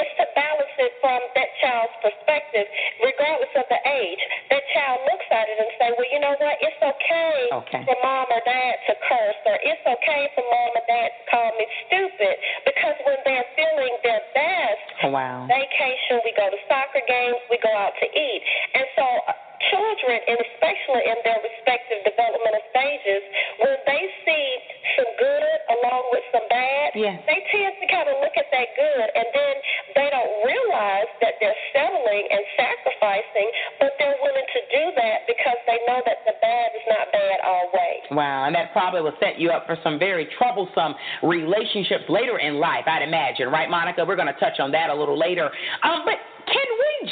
[0.00, 2.66] is to balance it from that child's perspective,
[3.04, 4.22] regardless of the age.
[4.48, 6.56] That child looks at it and say, well, you know what?
[6.64, 7.82] It's okay, okay.
[7.84, 11.66] for mom or dad to curse, it's okay for mom or dad to call me
[11.86, 12.34] stupid,
[12.64, 15.44] because when they're feeling their best, oh, wow.
[15.44, 18.42] vacation, we go to soccer games, we go out to eat.
[18.72, 19.36] And so uh,
[19.68, 23.22] children, and especially in their respective developmental stages,
[23.60, 24.46] when they see
[24.96, 27.20] some good along with some bad, yes.
[27.28, 29.54] they tend to kind of look at that good, and then
[29.94, 33.48] they don't realize that they're settling and sacrificing,
[33.78, 37.38] but they're willing to do that because they know that the bad is not bad
[37.44, 37.81] always.
[38.14, 42.58] Wow, and that probably will set you up for some very troublesome relationships later in
[42.58, 44.04] life, I'd imagine, right, Monica?
[44.04, 45.50] We're going to touch on that a little later.
[45.82, 46.14] Um, but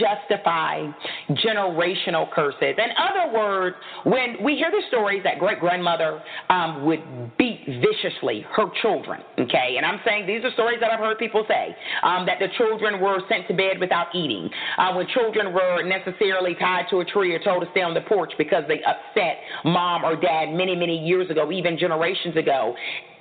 [0.01, 0.89] justify
[1.31, 2.75] generational curses?
[2.79, 7.03] In other words, when we hear the stories that great grandmother um, would
[7.37, 11.45] beat viciously her children, okay, and I'm saying these are stories that I've heard people
[11.47, 14.49] say um, that the children were sent to bed without eating,
[14.79, 18.01] uh, when children were necessarily tied to a tree or told to stay on the
[18.03, 22.75] porch because they upset mom or dad many, many years ago, even generations ago.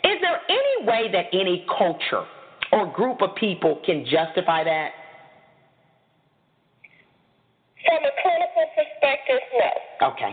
[0.04, 2.26] Is there any way that any culture
[2.72, 4.92] or group of people can justify that?
[7.90, 10.10] From a clinical perspective, no.
[10.14, 10.30] Okay.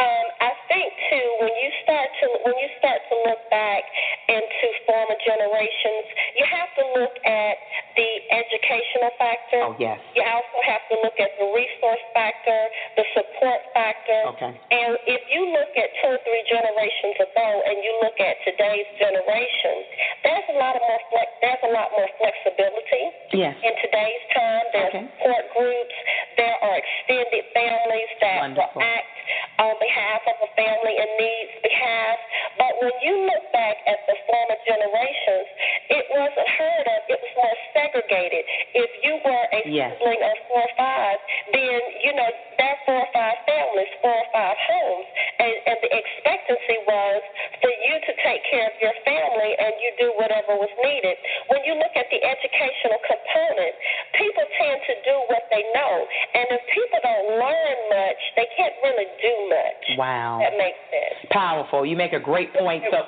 [0.00, 3.82] Um, I think too when you start to when you start to look back
[4.28, 6.04] into former generations,
[6.36, 7.56] you have to look at
[7.96, 9.60] the educational factor.
[9.64, 9.98] Oh yes.
[10.14, 12.60] You also have to look at the resource factor,
[12.96, 14.20] the support factor.
[14.36, 14.52] Okay.
[14.52, 18.88] And if you look at two or three generations ago, and you look at today's
[19.00, 19.76] generation,
[20.22, 23.04] there's a lot of more flex, there's a lot more flexibility.
[23.32, 23.56] Yes.
[23.64, 25.04] In today's time, there's Okay.
[25.20, 25.94] support groups,
[26.36, 28.80] there are extended families that Wonderful.
[28.80, 29.16] will act
[29.58, 32.18] on behalf of a family in need's behalf.
[32.58, 35.46] But when you look back at the former generations,
[35.94, 36.98] it wasn't heard of.
[37.06, 38.42] It was more segregated.
[38.74, 39.94] If you were a Yes.
[39.94, 41.18] sibling of four or five,
[41.54, 45.06] then you know there are four or five families, four or five homes,
[45.38, 47.22] and, and the expectancy was
[47.62, 51.14] for you to take care of your family and you do whatever was needed.
[51.52, 53.74] When you look at the educational component,
[54.18, 55.94] people tend to do what they know,
[56.34, 59.84] and if people don't learn much, they can't really do much.
[59.98, 60.40] Wow.
[60.48, 61.28] That makes sense.
[61.30, 61.84] Powerful.
[61.84, 62.84] You make a great point.
[62.90, 62.98] So,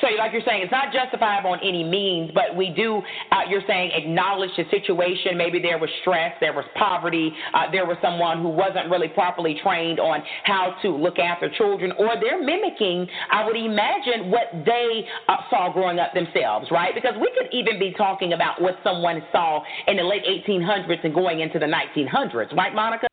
[0.00, 3.02] so like you're saying, it's not justifiable on any means, but we do.
[3.32, 5.36] Uh, you're saying acknowledge the situation.
[5.36, 9.58] Maybe there was stress, there was poverty, uh, there was someone who wasn't really properly
[9.62, 13.08] trained on how to look after children, or they're mimicking.
[13.32, 16.94] I would imagine what they uh, saw growing up themselves, right?
[16.94, 21.14] Because we could even be talking about what someone saw in the late 1800s and
[21.14, 23.08] going into the 1900s, right, Monica?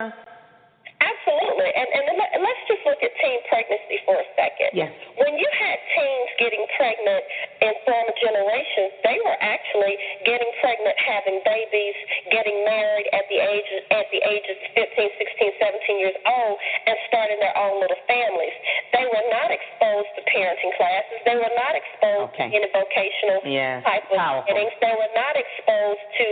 [1.03, 1.69] Absolutely.
[1.75, 4.71] And, and let- let's just look at teen pregnancy for a second.
[4.73, 4.91] Yes.
[5.19, 7.23] When you had teens getting pregnant
[7.61, 11.95] in former generations, they were actually getting pregnant, having babies,
[12.31, 16.55] getting married at the age at the ages 15, 16, 17 years old,
[16.87, 18.55] and starting their own little families.
[18.95, 21.19] They were not exposed to parenting classes.
[21.27, 22.49] They were not exposed Okay.
[22.49, 24.47] to any vocational Yeah, type of powerful.
[24.47, 24.73] settings.
[24.79, 26.27] They were not exposed to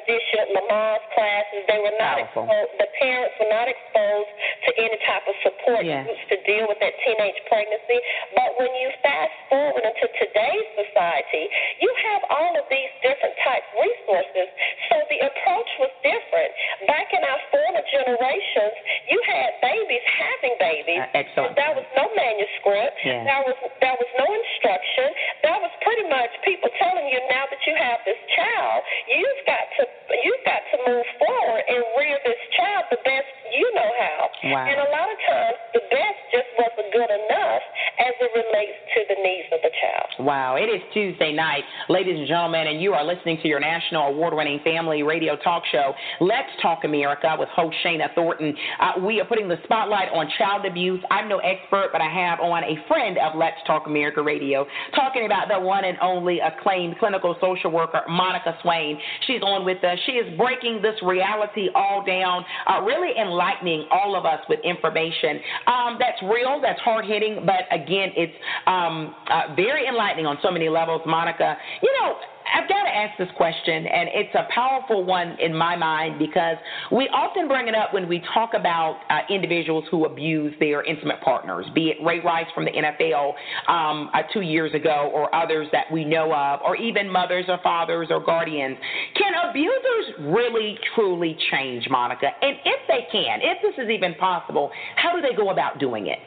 [0.00, 1.60] additional Lamaze classes.
[1.68, 2.44] They were not Powerful.
[2.48, 2.72] exposed.
[2.80, 6.04] The parents were not exposed to any type of support Yes.
[6.06, 7.98] groups to deal with that teenage pregnancy.
[8.38, 11.44] But when you fast forward into today's society,
[11.82, 14.48] you have all of these different type resources.
[14.90, 16.50] So the approach was different.
[16.86, 18.74] Back in our former generations,
[19.10, 21.02] you had babies having babies.
[21.04, 21.56] Uh, excellent.
[21.56, 22.96] There was no manuscript.
[23.04, 23.24] Yeah.
[23.24, 25.08] There was there was no instruction.
[25.42, 29.64] There was pretty much people telling you now that you have this child, you've got
[29.80, 29.82] to
[30.24, 34.03] you've got to move forward and rear this child the best you know how.
[34.44, 34.66] Wow.
[34.68, 37.62] And a lot of times the best just wasn't good enough
[37.98, 40.26] as it relates to the needs of the child.
[40.26, 44.14] Wow, it is Tuesday night, ladies and gentlemen, and you are listening to your national
[44.14, 48.54] award winning family radio talk show, Let's Talk America, with host Shana Thornton.
[48.80, 51.02] Uh, we are putting the spotlight on child abuse.
[51.10, 55.26] I'm no expert, but I have on a friend of Let's Talk America radio talking
[55.26, 58.98] about the one and only acclaimed clinical social worker, Monica Swayne.
[59.26, 59.98] She's on with us.
[60.06, 65.40] She is breaking this reality all down, uh, really enlightening all of us with information
[65.66, 68.32] um, that's real, that's hard hitting, but again, it's
[68.66, 71.02] um, uh, very enlightening on so many levels.
[71.06, 72.16] Monica, you know,
[72.52, 76.56] I've got to ask this question, and it's a powerful one in my mind because
[76.92, 81.20] we often bring it up when we talk about uh, individuals who abuse their intimate
[81.22, 83.34] partners, be it Ray Rice from the NFL
[83.68, 87.58] um, uh, two years ago, or others that we know of, or even mothers or
[87.62, 88.76] fathers or guardians.
[89.16, 92.28] Can abusers really, truly change, Monica?
[92.42, 96.08] And if they can, if this is even possible, how do they go about doing
[96.08, 96.18] it?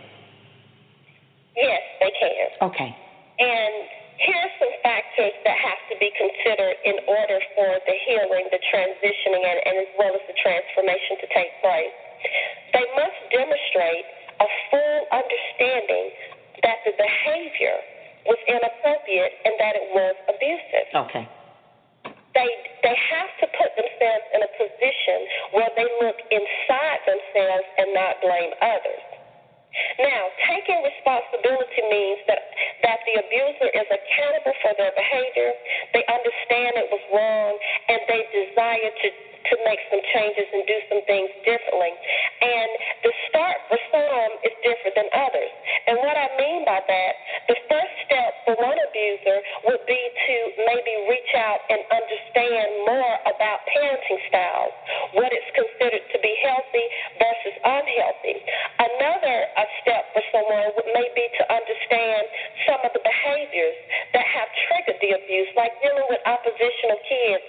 [1.55, 2.69] Yes, they can.
[2.69, 2.95] Okay.
[3.39, 8.49] And here are some factors that have to be considered in order for the healing,
[8.49, 11.93] the transitioning, and, and as well as the transformation to take place.
[12.73, 14.05] They must demonstrate
[14.41, 16.05] a full understanding
[16.65, 17.77] that the behavior
[18.25, 20.87] was inappropriate and that it was abusive.
[21.07, 21.25] Okay.
[22.33, 22.49] They
[22.85, 25.19] they have to put themselves in a position
[25.57, 29.16] where they look inside themselves and not blame others.
[29.99, 32.41] Now, taking responsibility means that,
[32.83, 35.51] that the abuser is accountable for their behavior,
[35.93, 37.53] they understand it was wrong,
[37.89, 39.07] and they desire to,
[39.51, 41.93] to make some changes and do some things differently.
[42.41, 42.69] And
[43.03, 45.51] the start for some is different than others.
[45.87, 47.13] And what I mean by that,
[47.47, 49.39] the first step for one abuser
[49.71, 50.35] would be to
[50.67, 54.75] maybe reach out and understand more about parenting styles,
[55.15, 56.85] what is considered to be healthy
[57.19, 58.37] versus unhealthy.
[58.83, 59.37] Another
[59.87, 62.23] step for someone would may be to understand
[62.67, 63.77] some of the behaviors
[64.11, 67.43] that have triggered the abuse, like dealing with oppositional kids,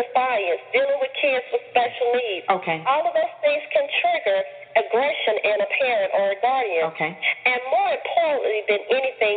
[0.00, 2.46] defiance, dealing with kids with special needs.
[2.48, 2.80] Okay.
[2.88, 4.40] All of those things can trigger
[4.78, 6.84] aggression in a parent or a guardian.
[6.94, 7.12] Okay.
[7.12, 9.36] And more importantly than anything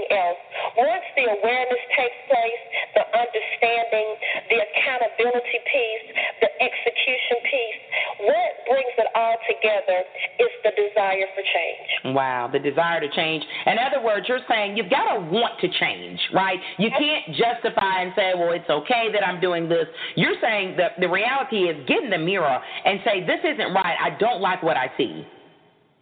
[12.14, 13.44] Wow, the desire to change.
[13.66, 16.60] In other words, you're saying you've got to want to change, right?
[16.78, 19.86] You can't justify and say, well, it's okay that I'm doing this.
[20.16, 23.98] You're saying that the reality is get in the mirror and say, this isn't right.
[24.00, 25.26] I don't like what I see.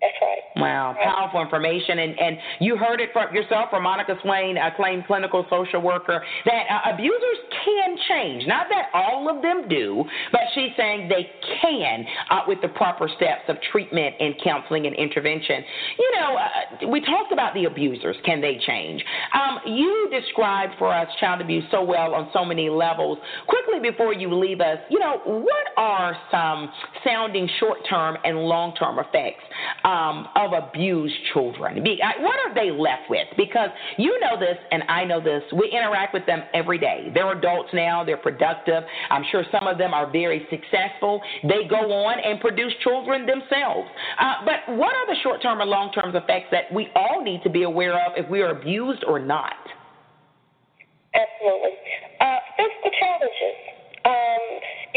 [0.02, 0.42] That's right.
[0.56, 5.46] Wow, powerful information, and and you heard it from yourself from Monica Swayne, acclaimed clinical
[5.48, 8.48] social worker, that uh, abusers can change.
[8.48, 11.30] Not that all of them do, but she's saying they
[11.62, 15.64] can uh, with the proper steps of treatment and counseling and intervention.
[15.98, 18.16] You know, uh, we talked about the abusers.
[18.26, 19.04] Can they change?
[19.34, 23.18] Um, you described for us child abuse so well on so many levels.
[23.48, 26.70] Quickly before you leave us, you know, what are some
[27.04, 29.44] sounding short-term and long-term effects?
[29.84, 31.86] um, of abused children?
[32.04, 33.28] I, what are they left with?
[33.38, 35.44] Because you know this, and I know this.
[35.54, 37.12] We interact with them every day.
[37.14, 38.01] They're adults now.
[38.06, 38.84] They're productive.
[39.10, 41.22] I'm sure some of them are very successful.
[41.44, 43.90] They go on and produce children themselves.
[44.20, 47.64] Uh, but what are the short-term and long-term effects that we all need to be
[47.64, 49.56] aware of if we are abused or not?
[51.14, 51.76] Absolutely.
[52.20, 53.58] Uh, physical challenges.
[54.02, 54.44] Um,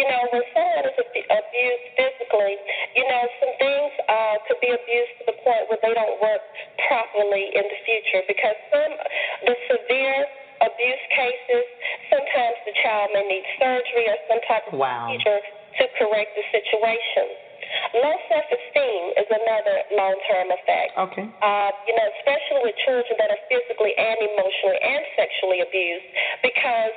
[0.00, 0.96] you know, when someone is
[1.28, 2.56] abused physically,
[2.96, 6.40] you know, some things uh, could be abused to the point where they don't work
[6.88, 8.92] properly in the future because some,
[9.44, 10.24] the severe
[10.62, 11.64] abuse cases,
[12.10, 15.08] sometimes the child may need surgery or some type of wow.
[15.08, 15.40] procedure
[15.80, 17.43] to correct the situation.
[17.94, 20.90] Low self esteem is another long term effect.
[20.98, 21.26] Okay.
[21.42, 26.08] Uh, you know, especially with children that are physically and emotionally and sexually abused,
[26.42, 26.94] because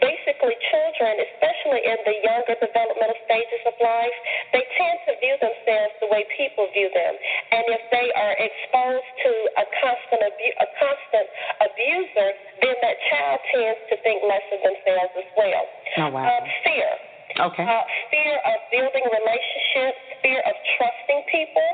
[0.00, 4.16] basically children, especially in the younger developmental stages of life,
[4.56, 7.14] they tend to view themselves the way people view them.
[7.52, 9.30] And if they are exposed to
[9.60, 11.26] a constant abu- a constant
[11.60, 12.30] abuser,
[12.62, 15.64] then that child tends to think less of themselves as well.
[15.98, 16.24] Oh, wow.
[16.24, 16.90] Um, fear.
[17.36, 17.64] Okay.
[17.64, 21.70] Uh, fear of building relationships, fear of trusting people,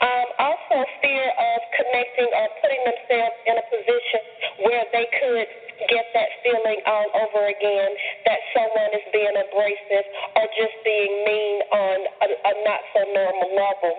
[0.00, 4.22] um, also fear of connecting or putting themselves in a position
[4.64, 5.48] where they could
[5.92, 7.90] get that feeling all over again
[8.24, 10.06] that someone is being abrasive
[10.40, 13.94] or just being mean on a, a not so normal level.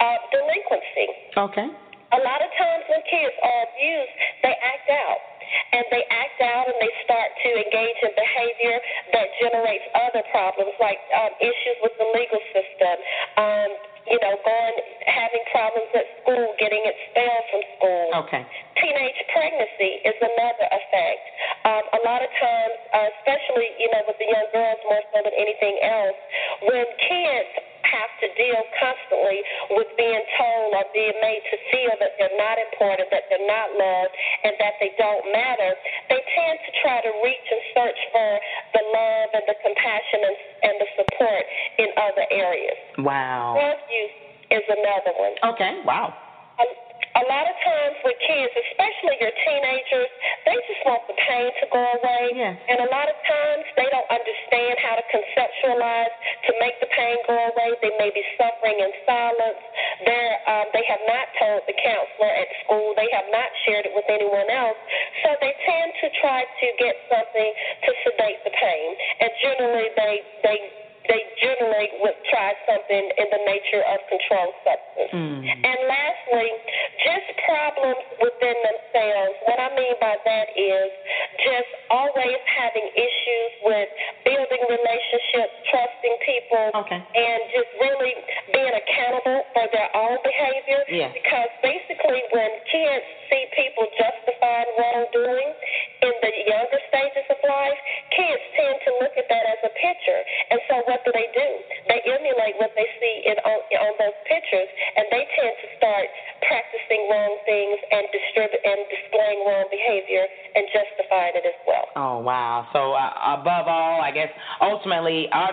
[0.00, 1.08] Uh, delinquency.
[1.36, 1.87] Okay.
[10.48, 11.92] Problems like um, issues with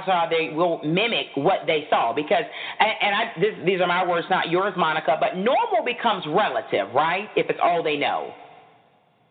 [0.08, 2.43] are they will mimic what they saw because,
[2.80, 5.18] and, and I, this, these are my words, not yours, Monica.
[5.20, 7.30] But normal becomes relative, right?
[7.36, 8.34] If it's all they know.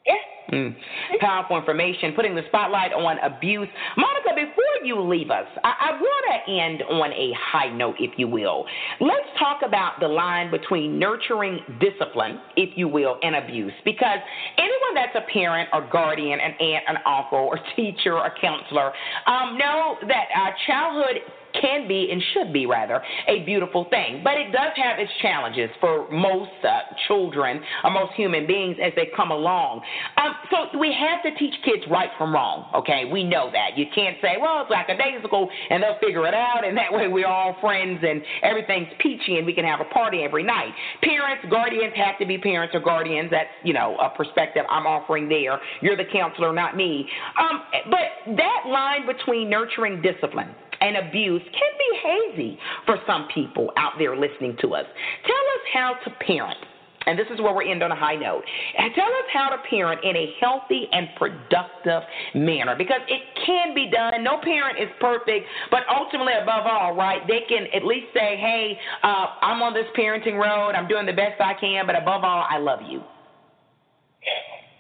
[0.07, 0.15] Yeah.
[0.53, 0.75] Mm.
[1.21, 3.69] Powerful information, putting the spotlight on abuse.
[3.97, 8.19] Monica, before you leave us, I, I want to end on a high note, if
[8.19, 8.67] you will.
[9.01, 13.73] Let's talk about the line between nurturing discipline, if you will, and abuse.
[13.85, 14.19] Because
[14.59, 18.93] anyone that's a parent or guardian, an aunt, an uncle, or teacher or counselor,
[19.35, 21.21] um, know that uh, childhood
[21.61, 24.21] can be and should be rather a beautiful thing.
[24.23, 27.61] But it does have its challenges for most uh, children
[27.93, 29.81] most human beings as they come along.
[30.17, 32.71] Um, so we have to teach kids right from wrong.
[32.75, 33.79] Okay, we know that.
[33.79, 36.93] You can't say, well, it's like a lackadaisical and they'll figure it out, and that
[36.93, 40.73] way we're all friends and everything's peachy and we can have a party every night.
[41.03, 43.31] Parents, guardians have to be parents or guardians.
[43.31, 45.61] That's you know a perspective I'm offering there.
[45.81, 47.09] You're the counselor, not me.
[47.39, 53.71] Um, but that line between nurturing discipline and abuse can be hazy for some people
[53.77, 54.85] out there listening to us.
[55.27, 56.59] Tell us how to parent.
[57.07, 58.43] And this is where we end on a high note.
[58.79, 62.03] And tell us how to parent in a healthy and productive
[62.35, 64.23] manner because it can be done.
[64.25, 68.79] No parent is perfect, but ultimately, above all, right, they can at least say, hey,
[69.03, 70.73] uh, I'm on this parenting road.
[70.73, 73.03] I'm doing the best I can, but above all, I love you.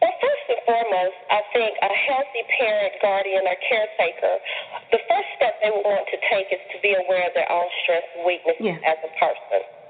[0.01, 4.37] Well, first and foremost, I think a healthy parent, guardian, or caretaker,
[4.93, 8.12] the first step they want to take is to be aware of their own strengths
[8.16, 8.85] and weaknesses yeah.
[8.85, 9.84] as a person.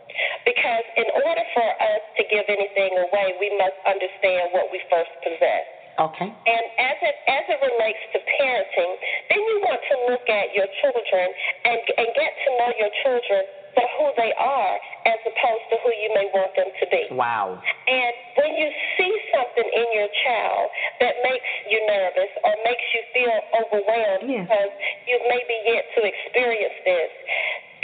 [0.45, 5.11] Because in order for us to give anything away, we must understand what we first
[5.23, 5.67] possess.
[5.95, 6.27] Okay.
[6.27, 8.93] And as it as it relates to parenting,
[9.31, 11.27] then you want to look at your children
[11.71, 13.43] and and get to know your children
[13.75, 14.75] for who they are
[15.07, 17.05] as opposed to who you may want them to be.
[17.13, 17.61] Wow.
[17.87, 20.71] And when you see something in your child
[21.01, 24.47] that makes you nervous or makes you feel overwhelmed yeah.
[24.47, 24.73] because
[25.07, 27.13] you've maybe yet to experience this,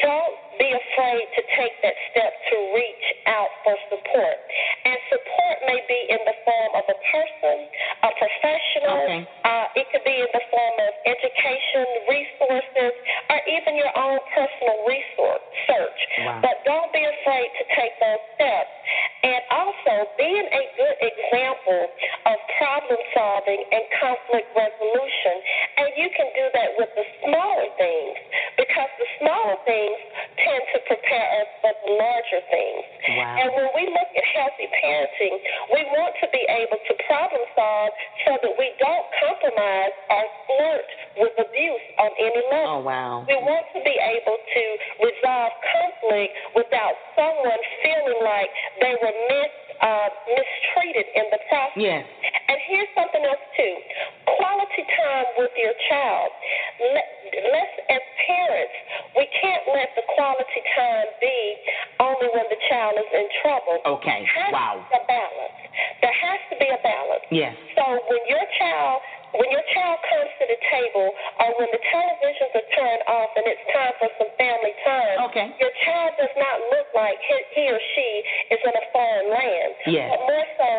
[0.01, 4.37] don't be afraid to take that step to reach out for support.
[4.85, 7.59] And support may be in the form of a person,
[8.05, 9.01] a professional.
[9.05, 9.23] Okay.
[9.45, 12.93] Uh, it could be in the form of education, resources,
[13.29, 15.45] or even your own personal resource
[15.81, 16.01] search.
[16.21, 16.45] Wow.
[16.45, 18.73] But don't be afraid to take those steps.
[19.25, 21.83] And also being a good example
[22.29, 25.35] of problem solving and conflict resolution.
[25.81, 28.17] And you can do that with the smaller things
[28.57, 29.99] because the smaller things
[30.41, 32.85] tend to prepare us for the larger things.
[33.17, 33.45] Wow.
[33.45, 35.37] And when we look at healthy parenting,
[35.73, 37.93] we want to be able to problem solve
[38.25, 40.89] so that we don't compromise or flirt
[41.21, 42.81] with abuse on any level.
[42.81, 43.25] Oh, wow.
[43.29, 44.65] We want to be able to
[45.05, 48.51] resolve conflict without someone feeling like
[48.83, 51.79] they were mis, uh, mistreated in the process.
[51.79, 52.05] Yes.
[52.51, 53.75] And here's something else, too
[54.41, 56.31] quality time with your child.
[56.81, 57.07] Let,
[57.53, 58.77] let's, as parents,
[59.17, 61.39] we can't let the quality time be
[62.01, 63.79] only when the child is in trouble.
[64.01, 64.25] Okay.
[64.25, 64.75] There has wow.
[64.79, 65.57] To be a balance.
[66.01, 67.25] There has to be a balance.
[67.31, 67.55] Yes.
[67.77, 69.01] So when your child
[69.35, 71.09] when your child comes to the table
[71.39, 75.47] or when the televisions are turned off and it's time for some family time, okay.
[75.63, 78.11] your child does not look like he, he or she
[78.51, 80.11] is in a foreign land, yes.
[80.11, 80.71] but more so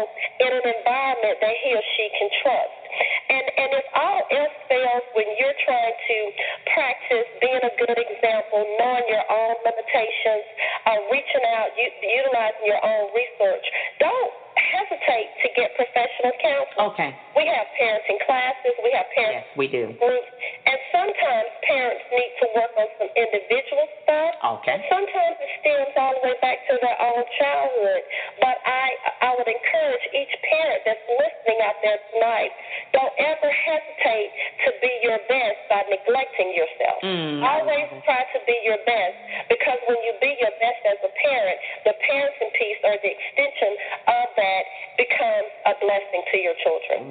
[0.43, 2.81] in an environment that he or she can trust.
[3.31, 6.17] And and if all else fails when you're trying to
[6.75, 10.45] practice being a good example, knowing your own limitations,
[10.83, 13.63] uh, reaching out, u- utilizing your own research,
[14.03, 16.91] don't hesitate to get professional counsel.
[16.91, 17.11] Okay.
[19.01, 19.83] We have parenting classes, we have parents yes, we do.
[19.97, 20.31] groups,
[20.65, 24.31] and sometimes parents need to work on some individual stuff.
[24.61, 24.77] Okay.
[24.89, 28.03] Sometimes it stems all the way back to their own childhood.
[28.41, 28.85] But I
[29.21, 32.51] I would encourage each parent that's listening out there tonight,
[32.93, 34.29] don't ever hesitate
[34.65, 36.99] to be your best by neglecting yourself.
[37.03, 37.45] Mm.
[37.45, 39.17] Always try to be your best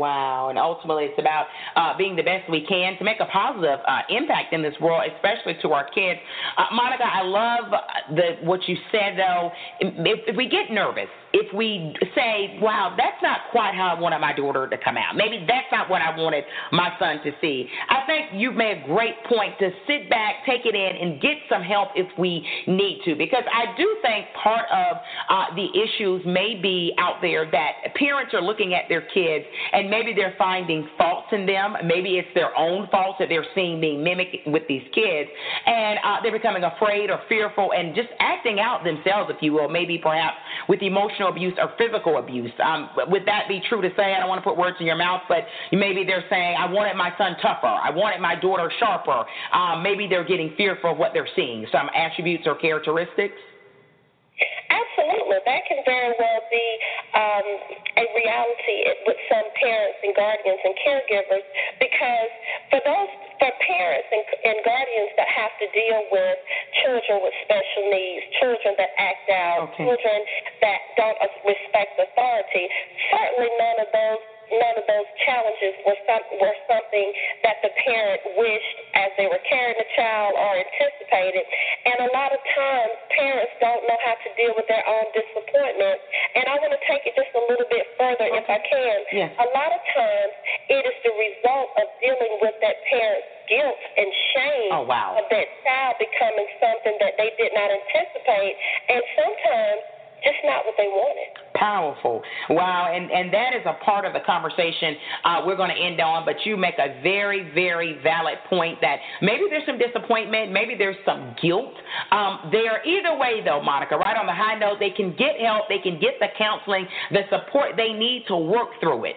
[0.00, 0.48] Wow.
[0.48, 1.44] And ultimately, it's about
[1.76, 5.02] uh, being the best we can to make a positive uh, impact in this world,
[5.14, 6.18] especially to our kids.
[6.56, 7.70] Uh, Monica, I love
[8.16, 9.50] the what you said, though.
[9.80, 14.18] If, if we get nervous, if we say, wow, that's not quite how I wanted
[14.20, 17.68] my daughter to come out, maybe that's not what I wanted my son to see,
[17.88, 21.36] I think you've made a great point to sit back, take it in, and get
[21.48, 23.14] some help if we need to.
[23.14, 24.96] Because I do think part of
[25.28, 29.90] uh, the issues may be out there that parents are looking at their kids and
[29.90, 31.76] maybe they're finding faults in them.
[31.84, 35.28] Maybe it's their own faults that they're seeing being mimicked with these kids.
[35.66, 39.68] And uh, they're becoming afraid or fearful and just acting out themselves, if you will,
[39.68, 40.36] maybe perhaps
[40.68, 42.52] with emotional abuse or physical abuse.
[42.64, 44.14] Um, would that be true to say?
[44.14, 46.96] I don't want to put words in your mouth, but maybe they're saying, I wanted
[46.96, 47.66] my son tougher.
[47.66, 49.24] I wanted my daughter sharper.
[49.52, 51.66] Um, maybe they're getting fearful of what they're seeing.
[51.70, 53.36] Some attributes or characteristics?
[54.80, 55.38] Absolutely.
[55.44, 56.66] That can very well be
[57.14, 57.46] um,
[58.00, 61.46] a reality with some parents and guardians and caregivers
[61.80, 62.30] because
[62.72, 63.10] for those
[63.40, 66.36] for parents and, and guardians that have to deal with
[66.84, 69.84] children with special needs, children that act out, Okay.
[69.84, 70.18] children
[70.60, 72.68] that don't respect authority,
[73.12, 77.08] certainly none of those none of those challenges were some, were something
[77.46, 81.44] that the parent wished as they were carrying the child or anticipated.
[81.86, 85.98] And a lot of times parents don't know how to deal with their own disappointment.
[86.34, 88.96] And I want to take it just a little bit further if I can.
[89.14, 89.30] Yes.
[89.38, 90.32] A lot of times
[90.70, 95.18] it is the result of dealing with that parent's guilt and shame Oh, wow.
[95.18, 98.54] of that child becoming something that they did not anticipate
[98.88, 99.80] and sometimes
[100.22, 101.30] just not what they wanted.
[101.54, 102.22] Powerful.
[102.48, 102.92] Wow.
[102.94, 106.24] And, and that is a part of the conversation uh, we're going to end on,
[106.24, 110.96] but you make a very, very valid point that maybe there's some disappointment, maybe there's
[111.04, 111.74] some guilt.
[112.12, 115.68] Um, there, either way, though, Monica, right on the high note, they can get help,
[115.68, 119.16] they can get the counseling, the support they need to work through it.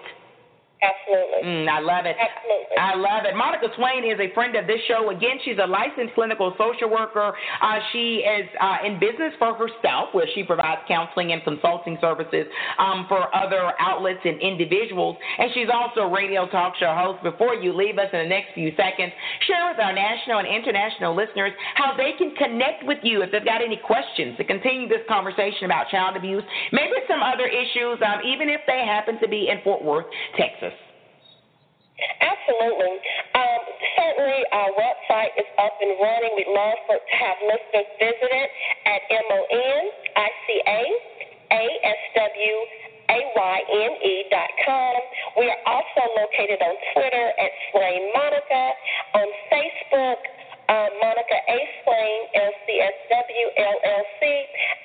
[0.83, 1.41] Absolutely.
[1.47, 2.15] Mm, I love it.
[2.19, 2.75] Absolutely.
[2.75, 3.35] I love it.
[3.39, 5.09] Monica Swayne is a friend of this show.
[5.09, 7.31] Again, she's a licensed clinical social worker.
[7.61, 12.45] Uh, she is uh, in business for herself, where she provides counseling and consulting services
[12.77, 15.15] um, for other outlets and individuals.
[15.39, 17.23] And she's also a radio talk show host.
[17.23, 19.15] Before you leave us in the next few seconds,
[19.47, 23.45] share with our national and international listeners how they can connect with you if they've
[23.45, 28.19] got any questions to continue this conversation about child abuse, maybe some other issues, um,
[28.27, 30.05] even if they happen to be in Fort Worth,
[30.35, 30.72] Texas.
[31.99, 32.95] Absolutely.
[33.37, 33.61] Um,
[33.95, 36.33] certainly, our website is up and running.
[36.35, 38.49] We'd love for, to have listeners visit it
[38.89, 39.83] at M O N
[40.17, 40.81] I C A
[41.53, 42.55] A S W
[43.13, 44.95] A Y N E dot com.
[45.37, 48.63] We are also located on Twitter at Swayne Monica,
[49.13, 50.19] on Facebook,
[50.69, 51.57] uh, Monica A.
[51.83, 54.21] Swayne, LCSW, LLC,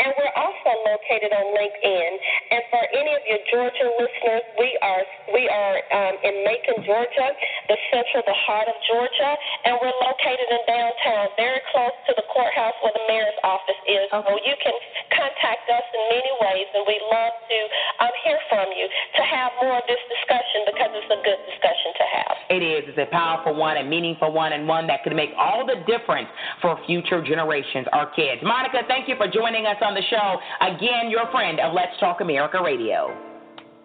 [0.02, 2.10] and we're also located on LinkedIn.
[2.50, 5.02] And for any of your Georgia listeners, we are
[5.34, 7.28] we are um, in Macon, Georgia,
[7.70, 9.30] the central, the heart of Georgia,
[9.68, 14.10] and we're located in downtown, very close to the courthouse where the mayor's office is.
[14.10, 14.74] So you can
[15.14, 17.58] contact us in many ways, and we'd love to
[18.02, 21.90] um, hear from you to have more of this discussion because it's a good discussion
[21.94, 22.34] to have.
[22.50, 22.82] It is.
[22.90, 26.28] It's a powerful one, a meaningful one, and one that could make all the difference
[26.64, 28.40] for future generations, our kids.
[28.42, 30.40] Monica, thank you for joining us on the show.
[30.64, 33.12] Again, your friend of Let's Talk America Radio.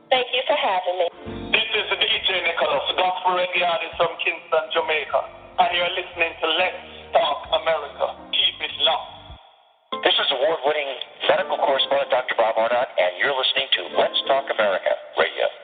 [0.09, 1.07] Thank you for having me.
[1.51, 5.21] This is DJ Nicholas, gospel reggae artist from Kingston, Jamaica,
[5.59, 6.81] and you're listening to Let's
[7.11, 8.17] Talk America.
[8.31, 9.09] Keep it locked.
[10.05, 10.89] This is award-winning
[11.29, 12.36] medical correspondent Dr.
[12.38, 15.62] Bob Arnot, and you're listening to Let's Talk America Radio.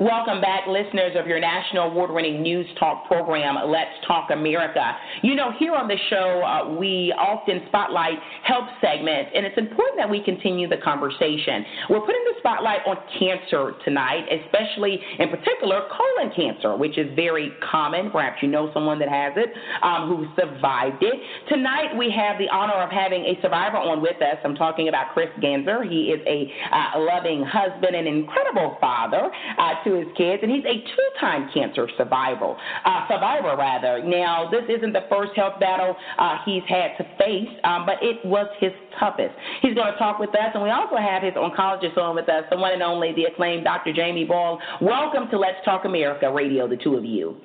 [0.00, 4.96] Welcome back, listeners of your national award winning news talk program, Let's Talk America.
[5.22, 9.96] You know, here on the show, uh, we often spotlight health segments, and it's important
[9.96, 11.64] that we continue the conversation.
[11.88, 17.52] We're putting the spotlight on cancer tonight, especially in particular colon cancer, which is very
[17.70, 18.10] common.
[18.10, 19.48] Perhaps you know someone that has it
[19.82, 21.14] um, who survived it.
[21.48, 24.36] Tonight, we have the honor of having a survivor on with us.
[24.44, 25.88] I'm talking about Chris Ganser.
[25.88, 29.30] He is a uh, loving husband and incredible father.
[29.56, 32.54] Uh, to his kids, and he's a two-time cancer survivor.
[32.84, 34.02] Uh, survivor, rather.
[34.02, 38.24] Now, this isn't the first health battle uh, he's had to face, um, but it
[38.24, 39.34] was his toughest.
[39.62, 42.44] He's going to talk with us, and we also have his oncologist on with us,
[42.50, 43.92] the one and only, the acclaimed Dr.
[43.92, 44.60] Jamie Ball.
[44.80, 47.36] Welcome to Let's Talk America Radio, the two of you.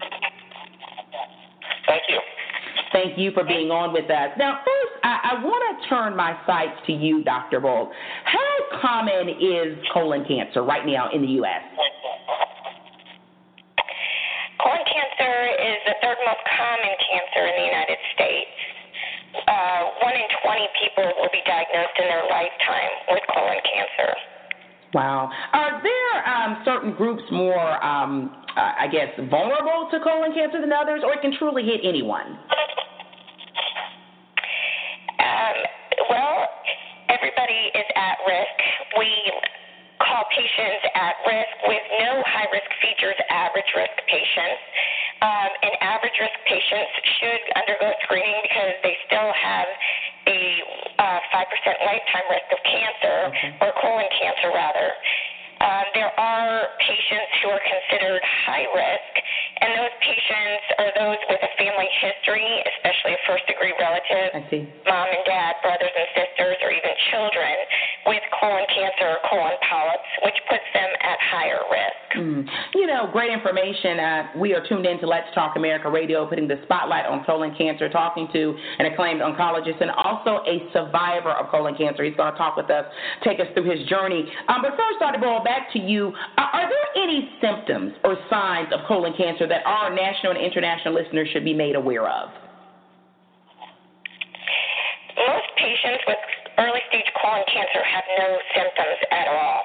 [1.88, 2.20] Thank you.
[2.92, 4.36] Thank you for being on with us.
[4.38, 7.60] Now, first, I, I want to turn my sights to you, Dr.
[7.62, 7.92] Ball.
[8.26, 11.64] How common is colon cancer right now in the U.S.?
[14.60, 16.96] Colon cancer is the third most common
[17.42, 18.52] cancer in the United States.
[19.48, 24.14] Uh, one in 20 people will be diagnosed in their lifetime with colon cancer.
[24.94, 25.32] Wow.
[25.54, 30.74] Are there um, certain groups more, um, uh, I guess, vulnerable to colon cancer than
[30.74, 32.38] others, or it can truly hit anyone?
[35.16, 35.56] Um,
[36.10, 36.44] well,
[37.08, 38.58] everybody is at risk.
[39.00, 39.08] We
[40.04, 44.60] call patients at risk with no high risk features average risk patients.
[45.22, 49.70] Um, and average risk patients should undergo screening because they still have
[50.26, 50.42] a
[50.98, 53.18] uh, 5% lifetime risk of cancer,
[53.62, 54.90] or colon cancer rather.
[55.62, 59.14] Um, there are patients who are considered high risk,
[59.62, 64.42] and those patients are those with a family history, especially a first degree relative,
[64.90, 67.54] mom and dad, brothers and sisters, or even children
[68.06, 72.02] with colon cancer or colon polyps, which puts them at higher risk.
[72.18, 72.45] Mm.
[72.74, 73.99] You know, great information.
[73.99, 77.54] Uh, we are tuned in to Let's Talk America Radio, putting the spotlight on colon
[77.58, 82.04] cancer, talking to an acclaimed oncologist and also a survivor of colon cancer.
[82.04, 82.86] He's going to talk with us,
[83.24, 84.26] take us through his journey.
[84.47, 85.20] Um, but first, Dr.
[85.20, 86.12] Ball, back to you.
[86.38, 90.93] Uh, are there any symptoms or signs of colon cancer that our national and international
[90.93, 92.30] listeners should be made aware of?
[95.16, 96.18] Most patients with
[96.60, 99.62] early stage colon cancer have no symptoms at all.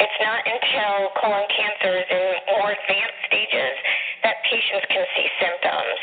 [0.00, 2.26] It's not until colon cancer is in
[2.58, 3.74] more advanced stages
[4.26, 5.98] that patients can see symptoms.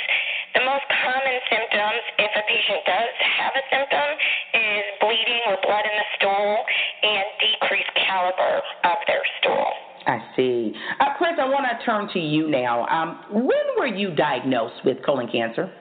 [0.55, 4.07] The most common symptoms, if a patient does have a symptom,
[4.55, 6.51] is bleeding or blood in the stool
[7.03, 9.71] and decreased caliber of their stool.
[10.07, 10.73] I see.
[10.99, 12.87] Uh, Chris, I want to turn to you now.
[12.87, 15.71] Um, when were you diagnosed with colon cancer?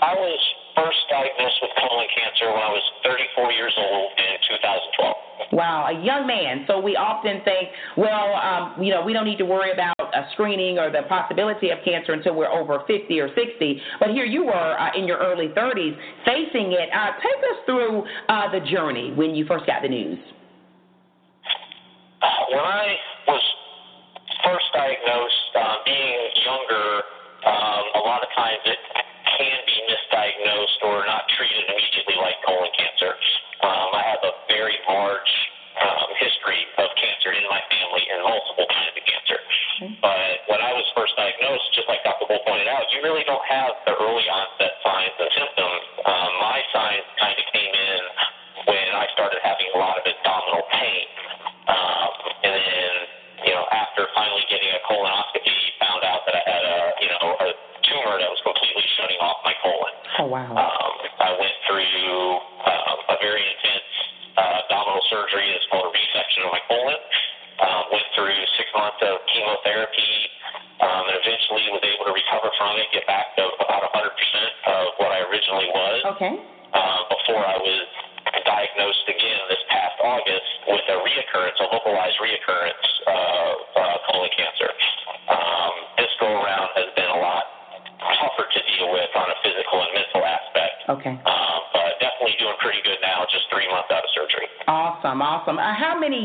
[0.00, 0.40] I was
[0.76, 4.34] first diagnosed with colon cancer when I was 34 years old in
[5.00, 5.30] 2012.
[5.52, 6.64] Wow, a young man.
[6.68, 10.28] So we often think, well, um, you know, we don't need to worry about a
[10.34, 13.82] screening or the possibility of cancer until we're over 50 or 60.
[13.98, 16.88] But here you were uh, in your early 30s facing it.
[16.94, 20.18] Uh, take us through uh, the journey when you first got the news.
[22.50, 22.94] When I
[23.28, 23.42] was
[24.44, 27.02] first diagnosed, uh, being younger,
[27.46, 28.78] um, a lot of times it
[29.38, 33.10] can be misdiagnosed or not treated immediately like colon cancer.
[33.66, 35.32] Um, I have a very large
[35.80, 39.38] um, history of cancer in my family and multiple kinds of cancer.
[40.04, 42.28] But when I was first diagnosed, just like Dr.
[42.28, 44.59] Bull pointed out, you really don't have the early onset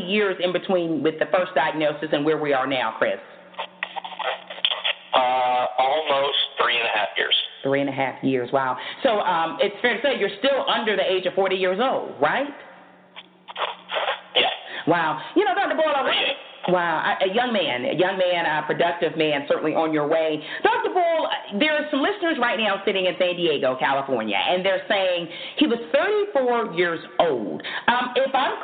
[0.06, 3.18] years in between with the first diagnosis and where we are now, Chris?
[5.14, 7.34] Uh, almost three and a half years.
[7.62, 8.50] Three and a half years.
[8.52, 8.76] Wow.
[9.02, 12.20] So um, it's fair to say you're still under the age of 40 years old,
[12.20, 12.48] right?
[14.34, 14.42] Yeah.
[14.86, 15.20] Wow.
[15.34, 15.74] You know, Dr.
[15.74, 16.34] Boyle, I
[16.68, 20.42] Wow, a young man, a young man, a productive man, certainly on your way.
[20.64, 20.90] Dr.
[20.90, 21.28] Bull,
[21.60, 25.28] there are some listeners right now sitting in San Diego, California, and they're saying
[25.58, 25.78] he was
[26.34, 27.55] 34 years old.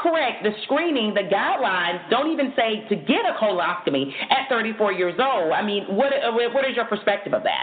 [0.02, 5.14] Correct, the screening, the guidelines don't even say to get a colonoscopy at 34 years
[5.20, 5.52] old.
[5.52, 6.12] I mean, what
[6.52, 7.61] what is your perspective of that?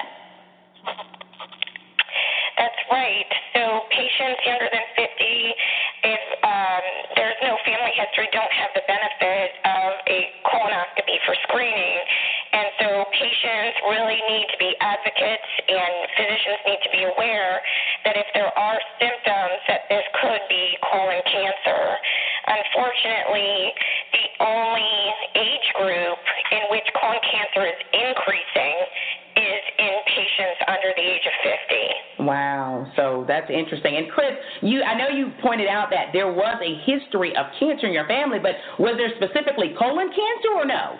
[33.50, 33.98] Interesting.
[33.98, 34.32] And Chris,
[34.62, 38.08] you I know you pointed out that there was a history of cancer in your
[38.08, 40.98] family, but was there specifically colon cancer or no?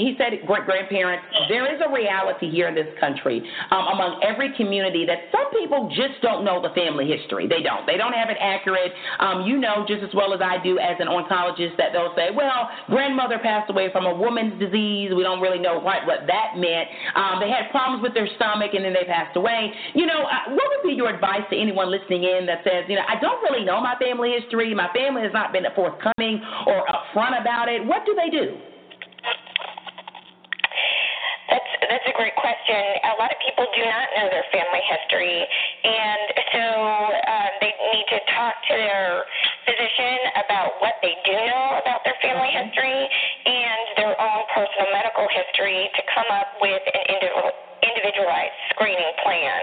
[0.00, 1.24] He said great grandparents.
[1.48, 5.92] There is a reality here in this country um, among every community that some people
[5.92, 7.46] just don't know the family history.
[7.46, 7.86] They don't.
[7.86, 8.92] They don't have it accurate.
[9.20, 12.30] Um, you know just as well as I do as an oncologist that they'll say,
[12.34, 15.12] well, grandmother passed away from a woman's disease.
[15.14, 16.88] We don't really know what, what that meant.
[17.14, 19.72] Um, they had problems with their stomach and then they passed away.
[19.94, 22.96] You know, uh, what would be your advice to anyone listening in that says, you
[22.96, 24.74] know, I don't really know my family history.
[24.74, 27.84] My family has not been forthcoming or upfront about it.
[27.84, 28.69] What do they do?
[31.90, 32.78] That's a great question.
[33.02, 35.42] A lot of people do not know their family history,
[35.82, 36.22] and
[36.54, 36.64] so
[37.26, 39.26] um, they need to talk to their
[39.66, 43.10] physician about what they do know about their family history
[43.42, 47.04] and their own personal medical history to come up with an
[47.82, 49.58] individualized screening plan.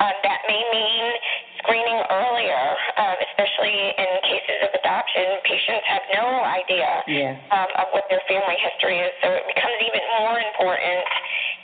[0.00, 1.12] Um, that may mean
[1.60, 2.64] screening earlier,
[2.96, 5.44] um, especially in cases of adoption.
[5.44, 7.36] Patients have no idea yeah.
[7.52, 11.04] um, of what their family history is, so it becomes even more important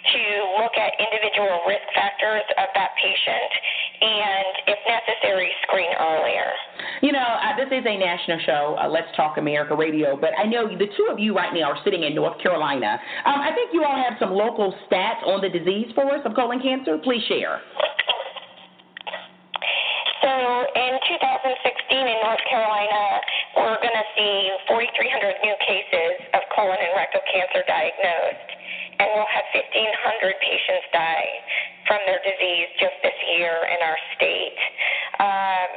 [0.03, 0.23] to
[0.59, 3.53] look at individual risk factors of that patient
[4.03, 6.51] and, if necessary, screen earlier.
[7.03, 10.45] You know, uh, this is a national show, uh, Let's Talk America Radio, but I
[10.45, 12.99] know the two of you right now are sitting in North Carolina.
[13.25, 16.35] Um, I think you all have some local stats on the disease for us of
[16.35, 16.99] colon cancer.
[16.99, 17.61] Please share.
[20.23, 23.03] So in 2016 in North Carolina,
[23.59, 28.51] we're going to see 4,300 new cases of colon and rectal cancer diagnosed,
[28.99, 31.31] and we'll have 1,500 patients die
[31.87, 34.59] from their disease just this year in our state.
[35.21, 35.71] Um,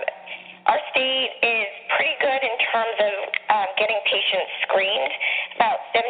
[0.66, 3.14] our state is pretty good in terms of
[3.54, 5.14] um, getting patients screened.
[5.62, 6.10] About 72%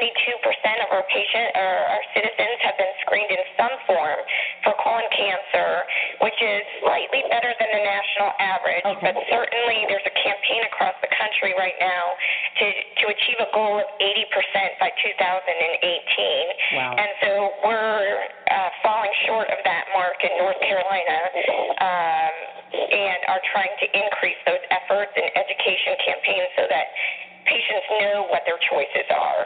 [0.82, 4.20] of our patient or our citizens have been screened in some form
[4.64, 5.84] for colon cancer,
[6.24, 8.86] which is slightly better than the national average.
[8.88, 9.04] Okay.
[9.04, 12.16] But certainly, there's a campaign across the country right now
[12.64, 12.66] to
[13.04, 16.80] to achieve a goal of 80% by 2018.
[16.80, 16.96] Wow.
[16.96, 17.30] And so
[17.68, 21.20] we're uh, falling short of that mark in North Carolina.
[21.84, 26.86] Um, and are trying to increase those efforts and education campaigns so that
[27.46, 29.42] patients know what their choices are.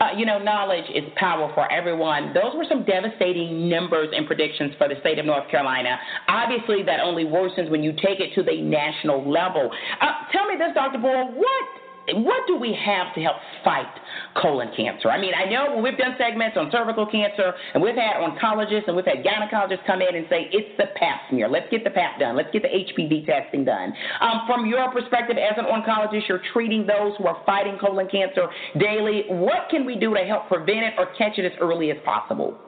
[0.00, 2.32] Uh, you know, knowledge is power for everyone.
[2.32, 5.96] Those were some devastating numbers and predictions for the state of North Carolina.
[6.28, 9.70] Obviously, that only worsens when you take it to the national level.
[10.00, 10.98] Uh, tell me this, Dr.
[10.98, 13.88] Boyle, what what do we have to help fight
[14.36, 15.10] colon cancer?
[15.10, 18.96] I mean, I know we've done segments on cervical cancer, and we've had oncologists and
[18.96, 21.48] we've had gynecologists come in and say it's the pap smear.
[21.48, 22.36] Let's get the pap done.
[22.36, 23.94] Let's get the HPV testing done.
[24.20, 28.48] Um, from your perspective as an oncologist, you're treating those who are fighting colon cancer
[28.78, 29.24] daily.
[29.28, 32.58] What can we do to help prevent it or catch it as early as possible?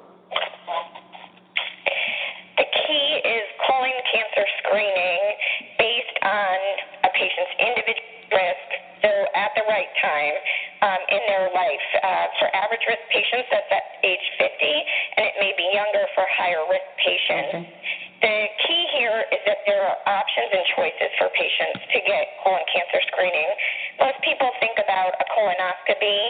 [2.56, 5.25] The key is colon cancer screening
[9.76, 10.36] right time
[10.80, 11.86] um, in their life.
[12.00, 14.48] Uh, for average risk patients, that's at age 50,
[15.20, 17.68] and it may be younger for higher risk patients.
[17.68, 18.06] Okay.
[18.24, 22.64] The key here is that there are options and choices for patients to get colon
[22.72, 23.50] cancer screening.
[24.00, 26.20] Most people think about a colonoscopy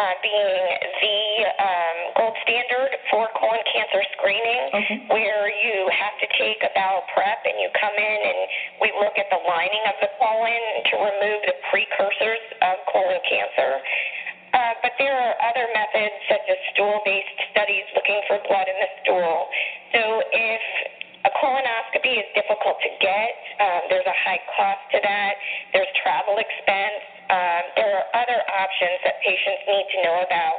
[0.00, 0.64] uh, being
[1.04, 1.20] the
[1.60, 4.96] um, gold standard for colon cancer screening, okay.
[5.12, 8.40] where you have to take a bowel prep and you come in and
[8.80, 12.40] we look at the lining of the colon to remove the precursors
[12.90, 13.80] colon cancer.
[14.54, 18.90] Uh, but there are other methods such as stool-based studies looking for blood in the
[19.02, 19.50] stool.
[19.90, 20.62] So if
[21.24, 23.32] a colonoscopy is difficult to get.
[23.56, 25.34] Um, there's a high cost to that.
[25.72, 27.00] There's travel expense.
[27.32, 30.56] Um, there are other options that patients need to know about.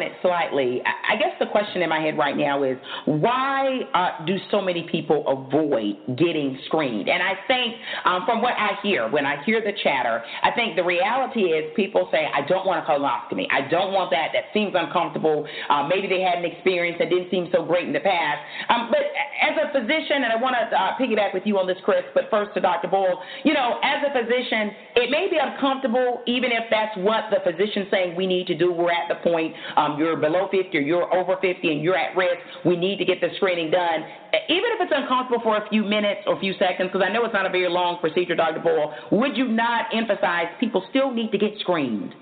[0.00, 0.82] On it slightly.
[0.84, 4.88] I guess the question in my head right now is why uh, do so many
[4.90, 7.08] people avoid getting screened?
[7.08, 7.74] And I think
[8.04, 11.72] um, from what I hear, when I hear the chatter, I think the reality is
[11.76, 13.46] people say, I don't want a colonoscopy.
[13.50, 14.28] I don't want that.
[14.32, 15.46] That seems uncomfortable.
[15.68, 18.40] Uh, maybe they had an experience that didn't seem so great in the past.
[18.68, 19.00] Um, but
[19.40, 22.28] as a physician, and I want to uh, piggyback with you on this, Chris, but
[22.30, 22.88] first to Dr.
[22.88, 27.40] Boyle, you know, as a physician, it may be uncomfortable even if that's what the
[27.40, 28.72] physician's saying we need to do.
[28.72, 32.16] We're at the point um, you're below 50 or you're over 50 and you're at
[32.16, 32.38] risk.
[32.64, 34.04] We need to get the screening done.
[34.48, 37.24] Even if it's uncomfortable for a few minutes or a few seconds, because I know
[37.24, 38.60] it's not a very long procedure, Dr.
[38.60, 42.14] Boyle, would you not emphasize people still need to get screened?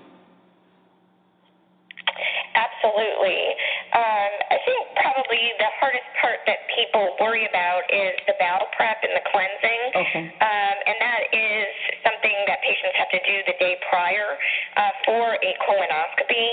[2.55, 3.55] Absolutely.
[3.89, 9.01] Um, I think probably the hardest part that people worry about is the bowel prep
[9.01, 9.81] and the cleansing.
[9.97, 10.23] Okay.
[10.29, 11.67] Um, and that is
[12.05, 14.37] something that patients have to do the day prior
[14.77, 16.49] uh, for a colonoscopy.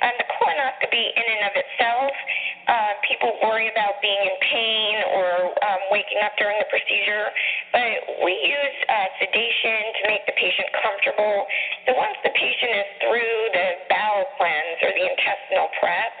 [0.00, 2.12] And the colonoscopy, in and of itself,
[2.68, 7.28] uh, people worry about being in pain or um, waking up during the procedure.
[7.72, 11.44] But we use uh, sedation to make the patient comfortable.
[11.84, 16.12] So once the patient is through the bowel cleanse or the intestinal prep,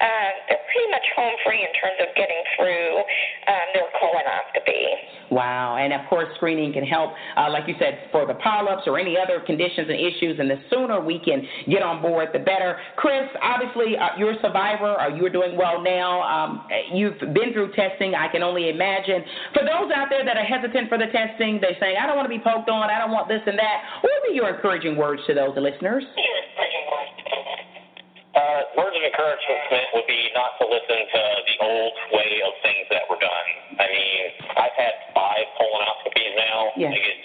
[0.00, 3.02] um, they're pretty much home free in terms of getting through
[3.50, 5.30] um, their colonoscopy.
[5.30, 5.76] Wow.
[5.76, 9.16] And of course, screening can help, uh, like you said, for the polyps or any
[9.18, 10.38] other conditions and issues.
[10.38, 12.78] And the sooner we can get on board, the better.
[12.96, 14.98] Chris, obviously, uh, you're a survivor.
[14.98, 16.22] Uh, you're doing well now.
[16.22, 18.14] Um, you've been through testing.
[18.14, 19.24] I can only imagine.
[19.52, 22.30] For those out there that are hesitant for the testing, they're saying, I don't want
[22.30, 22.88] to be poked on.
[22.88, 23.78] I don't want this and that.
[24.00, 26.04] What would be your encouraging words to those listeners?
[28.58, 32.90] Uh, words of encouragement would be not to listen to the old way of things
[32.90, 33.48] that were done.
[33.78, 36.74] I mean, I've had five colonoscopies now.
[36.74, 36.90] Yeah.
[36.90, 37.22] I get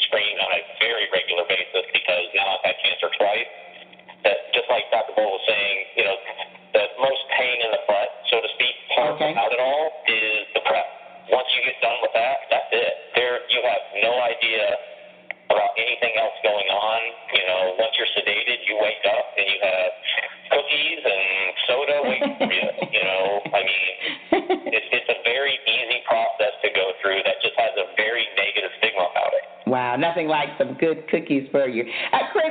[30.14, 31.84] nothing like some good cookies for you.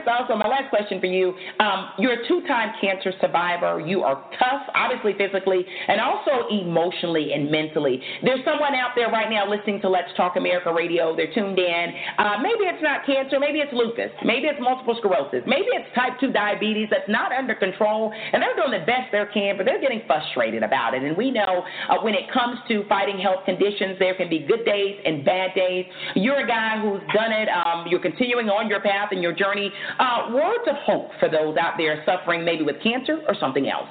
[0.06, 1.34] Also, my last question for you.
[1.60, 3.80] Um, you're a two time cancer survivor.
[3.80, 8.00] You are tough, obviously physically, and also emotionally and mentally.
[8.22, 11.14] There's someone out there right now listening to Let's Talk America Radio.
[11.16, 11.86] They're tuned in.
[12.18, 16.18] Uh, maybe it's not cancer, maybe it's lupus, maybe it's multiple sclerosis, maybe it's type
[16.20, 19.80] 2 diabetes that's not under control, and they're doing the best they can, but they're
[19.80, 21.02] getting frustrated about it.
[21.02, 24.64] And we know uh, when it comes to fighting health conditions, there can be good
[24.64, 25.86] days and bad days.
[26.14, 27.48] You're a guy who's done it.
[27.72, 29.70] Um, you're continuing on your path and your journey.
[29.98, 33.88] Uh, words of hope for those out there suffering maybe with cancer or something else.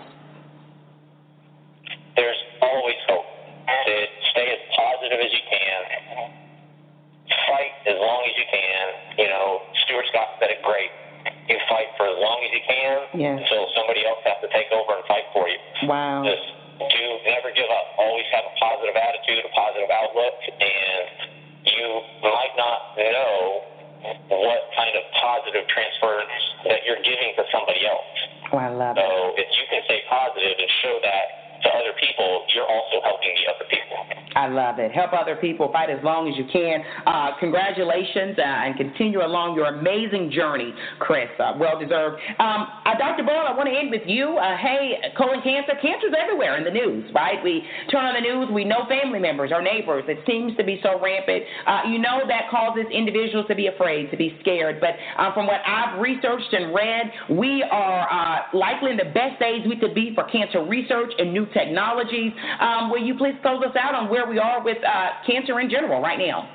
[35.42, 36.80] People fight as long as you can.
[37.06, 41.30] Uh, congratulations uh, and continue along your amazing journey, Chris.
[41.40, 42.22] Uh, well deserved.
[42.40, 43.24] Um, uh, Dr.
[43.24, 44.38] Boyle, I want to end with you.
[44.38, 45.74] Uh, hey, colon cancer.
[45.82, 47.44] Cancer's everywhere in the news, right?
[47.44, 50.04] We turn on the news, we know family members, our neighbors.
[50.08, 51.44] It seems to be so rampant.
[51.68, 54.80] Uh, you know that causes individuals to be afraid, to be scared.
[54.80, 54.96] But
[55.34, 59.94] from what I've researched and read, we are likely in the best days we could
[59.94, 62.32] be for cancer research and new technologies.
[62.60, 65.70] Um, will you please close us out on where we are with uh, cancer in
[65.70, 66.50] general right now?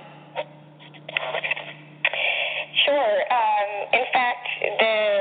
[2.84, 3.18] Sure.
[3.34, 4.46] Um, in fact,
[4.78, 5.15] the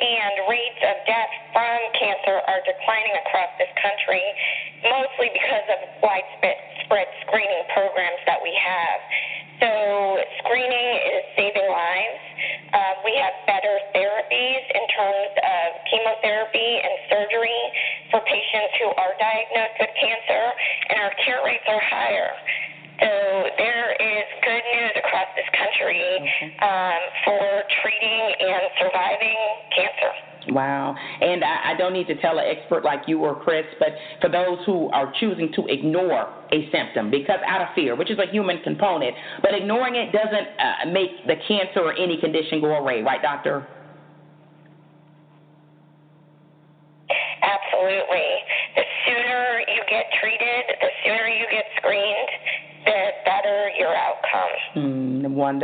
[0.00, 4.24] and rates of death from cancer are declining across this country,
[4.82, 8.98] mostly because of widespread screening programs that we have.
[31.90, 33.88] Need to tell an expert like you or Chris, but
[34.20, 38.18] for those who are choosing to ignore a symptom because out of fear, which is
[38.18, 42.76] a human component, but ignoring it doesn't uh, make the cancer or any condition go
[42.76, 43.66] away, right, doctor?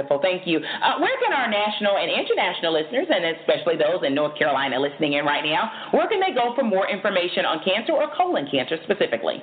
[0.09, 0.23] Wonderful.
[0.23, 0.59] Thank you.
[0.59, 5.15] Uh, where can our national and international listeners, and especially those in North Carolina listening
[5.15, 8.79] in right now, where can they go for more information on cancer or colon cancer
[8.85, 9.43] specifically?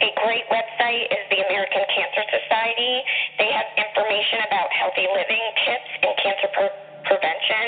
[0.00, 3.04] A great website is the American Cancer Society.
[3.36, 7.66] They have information about healthy living tips and cancer prevention prevention.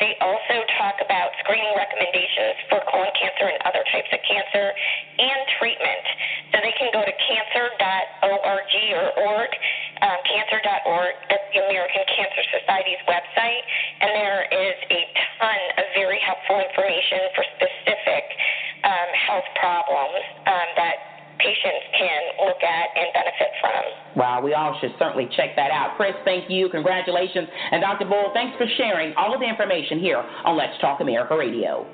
[0.00, 5.40] They also talk about screening recommendations for colon cancer and other types of cancer and
[5.58, 6.04] treatment.
[6.52, 9.50] So they can go to cancer.org or org,
[10.34, 11.14] cancer.org.
[11.30, 13.62] That's the American Cancer Society's website,
[14.02, 15.00] and there is a
[15.38, 18.24] ton of very helpful information for specific
[18.82, 20.18] um, health problems
[20.50, 20.96] um, that
[21.38, 23.82] patients can look at and benefit from.
[24.18, 25.96] Wow, we all should certainly check that out.
[25.96, 26.68] Chris, thank you.
[26.68, 27.48] Congratulations.
[27.72, 28.06] And Dr.
[28.06, 31.86] Boyle, thanks for sharing all of the information here on Let's Talk America Radio.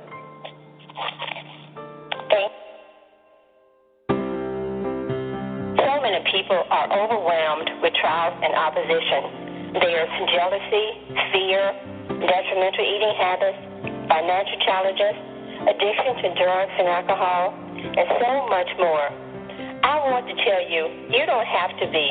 [8.31, 9.73] Trials and opposition.
[9.75, 10.87] There's jealousy,
[11.33, 11.63] fear,
[12.09, 13.59] detrimental eating habits,
[14.09, 15.15] financial challenges,
[15.67, 19.07] addiction to drugs and alcohol, and so much more.
[19.83, 22.09] I want to tell you, you don't have to be.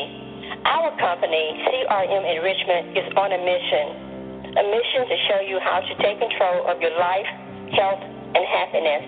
[0.66, 4.50] Our company, CRM Enrichment, is on a mission.
[4.50, 7.28] A mission to show you how to take control of your life,
[7.76, 9.04] health, and happiness.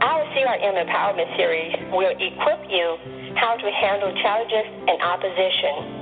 [0.00, 2.96] Our CRM Empowerment Series will equip you
[3.36, 5.95] how to handle challenges and opposition.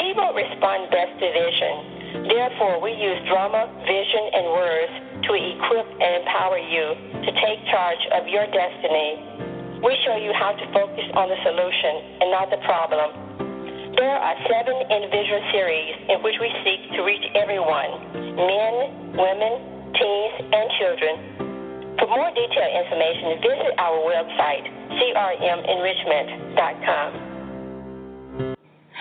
[0.00, 2.26] People respond best to vision.
[2.26, 4.92] Therefore, we use drama, vision, and words
[5.28, 9.40] to equip and empower you to take charge of your destiny
[9.80, 13.96] we show you how to focus on the solution and not the problem.
[13.96, 20.52] There are seven individual series in which we seek to reach everyone men, women, teens,
[20.52, 21.96] and children.
[21.96, 24.68] For more detailed information, visit our website,
[25.00, 27.29] crmenrichment.com.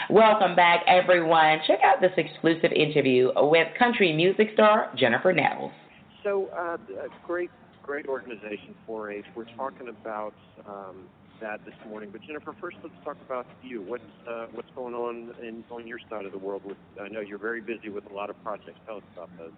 [0.10, 1.60] Welcome back, everyone.
[1.68, 5.72] Check out this exclusive interview with country music star Jennifer Nettles.
[6.24, 6.78] So, uh,
[7.28, 7.52] great
[7.84, 9.26] great organization, 4-H.
[9.36, 10.34] We're talking about
[10.68, 11.08] um,
[11.42, 12.10] that this morning.
[12.12, 13.82] But Jennifer, first let's talk about you.
[13.82, 16.62] What's uh, what's going on in, on your side of the world?
[16.66, 18.80] With I know you're very busy with a lot of projects.
[18.86, 19.52] Tell us about those.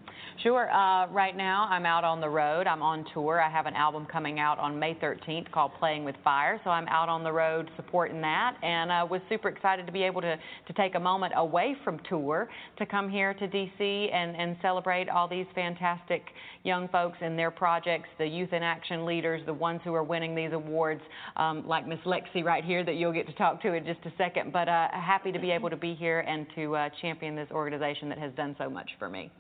[0.43, 0.71] Sure.
[0.71, 2.67] Uh, right now, I'm out on the road.
[2.67, 3.41] I'm on tour.
[3.41, 6.59] I have an album coming out on May 13th called Playing with Fire.
[6.63, 10.03] So I'm out on the road supporting that, and uh, was super excited to be
[10.03, 10.37] able to
[10.67, 15.09] to take a moment away from tour to come here to DC and and celebrate
[15.09, 16.23] all these fantastic
[16.63, 20.35] young folks and their projects, the youth in action leaders, the ones who are winning
[20.35, 21.01] these awards,
[21.35, 24.11] um, like Miss Lexi right here that you'll get to talk to in just a
[24.17, 24.51] second.
[24.51, 28.09] But uh, happy to be able to be here and to uh, champion this organization
[28.09, 29.31] that has done so much for me.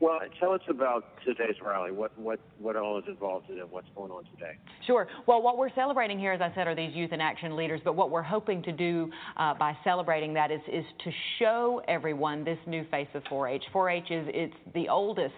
[0.00, 1.92] Well, tell us about today's rally.
[1.92, 3.70] What what what all is involved in it?
[3.70, 4.56] What's going on today?
[4.86, 5.06] Sure.
[5.26, 7.82] Well, what we're celebrating here, as I said, are these youth in action leaders.
[7.84, 12.44] But what we're hoping to do uh, by celebrating that is is to show everyone
[12.44, 13.62] this new face of 4-H.
[13.74, 15.34] 4-H is it's the oldest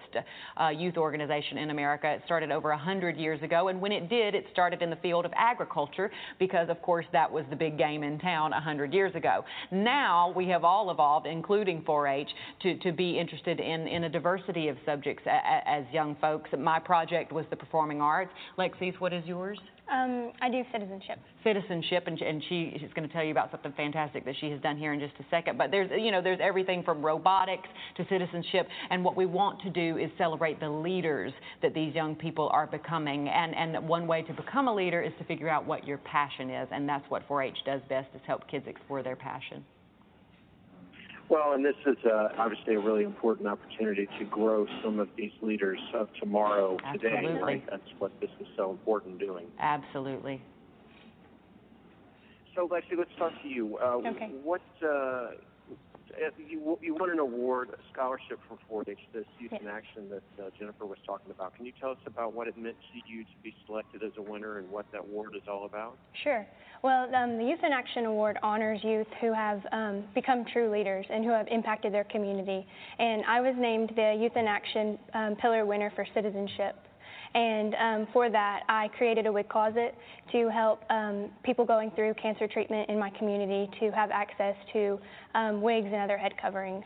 [0.55, 2.09] uh, youth organization in America.
[2.09, 5.25] It started over 100 years ago, and when it did, it started in the field
[5.25, 6.09] of agriculture
[6.39, 9.43] because, of course, that was the big game in town 100 years ago.
[9.71, 12.29] Now we have all evolved, including 4-H,
[12.61, 16.49] to to be interested in in a diversity diversity of subjects as young folks.
[16.57, 18.31] My project was the performing arts.
[18.57, 19.59] Lexis, what is yours?
[19.91, 21.19] Um, I do citizenship.
[21.43, 24.61] Citizenship, and, and she, she's going to tell you about something fantastic that she has
[24.61, 25.57] done here in just a second.
[25.57, 27.67] But there's, you know, there's everything from robotics
[27.97, 32.15] to citizenship, and what we want to do is celebrate the leaders that these young
[32.15, 33.27] people are becoming.
[33.27, 36.49] And, and one way to become a leader is to figure out what your passion
[36.49, 39.65] is, and that's what 4-H does best: is help kids explore their passion.
[41.29, 45.31] Well, and this is uh, obviously a really important opportunity to grow some of these
[45.41, 47.21] leaders of tomorrow Absolutely.
[47.21, 47.63] today, right?
[47.69, 49.47] That's what this is so important doing.
[49.59, 50.41] Absolutely.
[52.55, 53.77] So, Lexi, let's talk to you.
[53.77, 54.31] Uh, okay.
[54.43, 55.31] What uh,
[56.37, 60.49] you, you won an award, a scholarship for 4-H, this Youth in Action that uh,
[60.57, 61.55] Jennifer was talking about.
[61.55, 64.21] Can you tell us about what it meant to you to be selected as a
[64.21, 65.97] winner and what that award is all about?
[66.23, 66.45] Sure.
[66.83, 71.05] Well, um, the Youth in Action Award honors youth who have um, become true leaders
[71.09, 72.65] and who have impacted their community.
[72.99, 76.75] And I was named the Youth in Action um, Pillar winner for citizenship.
[77.35, 79.95] And um, for that, I created a wig closet
[80.31, 84.99] to help um, people going through cancer treatment in my community to have access to
[85.33, 86.83] um, wigs and other head coverings.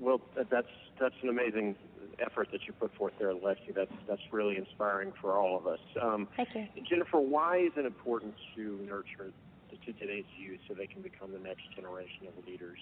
[0.00, 0.20] Well,
[0.50, 0.68] that's
[1.00, 1.74] that's an amazing
[2.20, 3.74] effort that you put forth there, Lexi.
[3.74, 5.80] That's that's really inspiring for all of us.
[6.00, 6.66] Um, Thank you.
[6.88, 9.32] Jennifer, why is it important to nurture
[9.76, 12.78] to today's youth so they can become the next generation of leaders?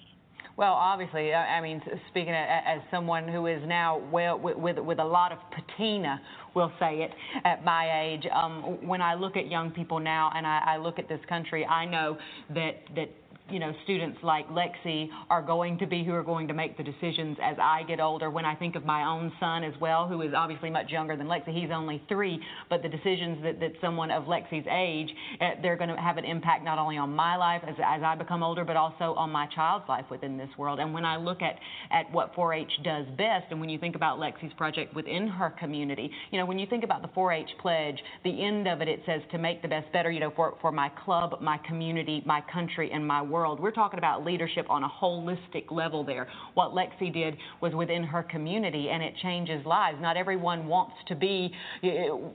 [0.57, 5.05] Well, obviously, I mean, speaking as someone who is now well with with, with a
[5.05, 6.21] lot of patina,
[6.55, 7.11] we'll say it,
[7.45, 8.27] at my age.
[8.33, 11.67] Um, when I look at young people now, and I, I look at this country,
[11.67, 12.17] I know
[12.55, 13.11] that that
[13.51, 16.83] you know students like Lexi are going to be who are going to make the
[16.83, 18.31] decisions as I get older.
[18.31, 21.27] When I think of my own son as well, who is obviously much younger than
[21.27, 25.77] Lexi, he's only three, but the decisions that, that someone of Lexi's age, uh, they're
[25.77, 28.65] going to have an impact not only on my life as, as I become older,
[28.65, 30.81] but also on my child's life within this world.
[30.81, 31.57] And when I look at,
[31.91, 36.11] at what 4-H does best, and when you think about Lexi's project within her community,
[36.31, 39.23] you know, when you think about the 4-H pledge, the end of it, it says
[39.31, 42.91] to make the best better, you know, for, for my club, my community, my country,
[42.93, 43.36] and my world.
[43.61, 46.29] We're talking about leadership on a holistic level there.
[46.55, 49.99] What Lexi did was within her community, and it changes lives.
[50.01, 51.53] Not everyone wants to be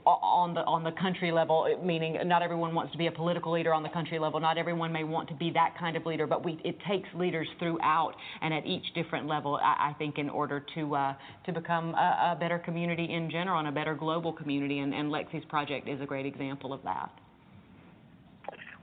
[0.06, 3.72] on the on the country level, meaning not everyone wants to be a political leader
[3.74, 4.40] on the country level.
[4.40, 7.48] Not everyone may want to be that kind of leader, but we, it takes leaders
[7.58, 9.58] throughout and at each different level.
[9.62, 11.14] I, I think in order to uh,
[11.46, 15.10] to become a, a better community in general and a better global community, and, and
[15.10, 17.10] Lexi's project is a great example of that.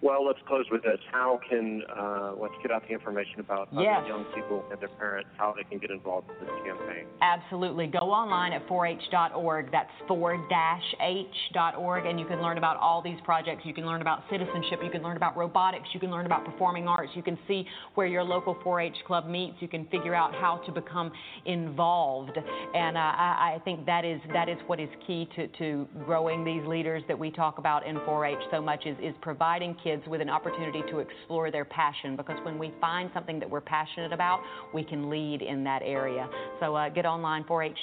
[0.01, 0.99] Well, let's close with this.
[1.11, 4.07] How can uh, let's get out the information about other Yes.
[4.07, 7.05] young people and their parents, how they can get involved in this campaign.
[7.21, 7.88] Absolutely.
[7.88, 9.71] Go online at 4h.org.
[9.71, 13.65] That's 4-h.org, and you can learn about all these projects.
[13.65, 14.80] You can learn about citizenship.
[14.81, 15.89] You can learn about robotics.
[15.93, 17.11] You can learn about performing arts.
[17.15, 17.65] You can see
[17.95, 19.57] where your local 4-H club meets.
[19.59, 21.11] You can figure out how to become
[21.45, 22.38] involved.
[22.73, 26.45] And uh, I, I think that is that is what is key to, to growing
[26.45, 30.22] these leaders that we talk about in 4-H so much is, is providing kids with
[30.22, 34.41] an opportunity to explore their passion because when we find something that we're passionate about,
[34.74, 36.30] we can lead in that area.
[36.60, 37.76] So uh, get online 4H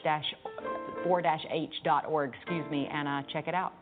[1.07, 3.73] 4-h.org, excuse me, and uh, check it out.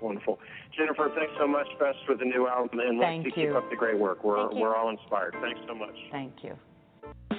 [0.00, 0.38] Wonderful.
[0.76, 1.66] Jennifer, thanks so much.
[1.78, 3.48] Best with the new album, and Thank let's you.
[3.48, 4.24] keep up the great work.
[4.24, 5.36] We're we're all inspired.
[5.40, 5.94] Thanks so much.
[6.10, 7.38] Thank you.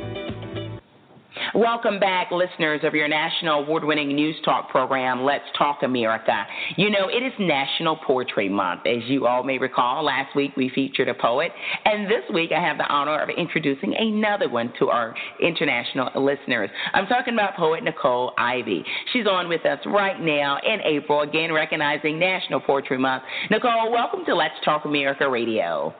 [1.55, 6.45] Welcome back, listeners of your national award winning news talk program, Let's Talk America.
[6.77, 8.81] You know, it is National Poetry Month.
[8.85, 11.51] As you all may recall, last week we featured a poet,
[11.83, 16.69] and this week I have the honor of introducing another one to our international listeners.
[16.93, 18.83] I'm talking about poet Nicole Ivy.
[19.11, 23.23] She's on with us right now in April, again recognizing National Poetry Month.
[23.49, 25.93] Nicole, welcome to Let's Talk America Radio.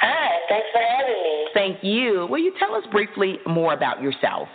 [0.00, 1.48] Hi, thanks for having me.
[1.52, 2.26] Thank you.
[2.30, 4.48] Will you tell us briefly more about yourself?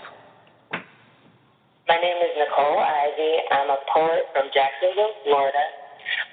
[1.88, 3.34] My name is Nicole Ivy.
[3.52, 5.66] I'm a poet from Jacksonville, Florida.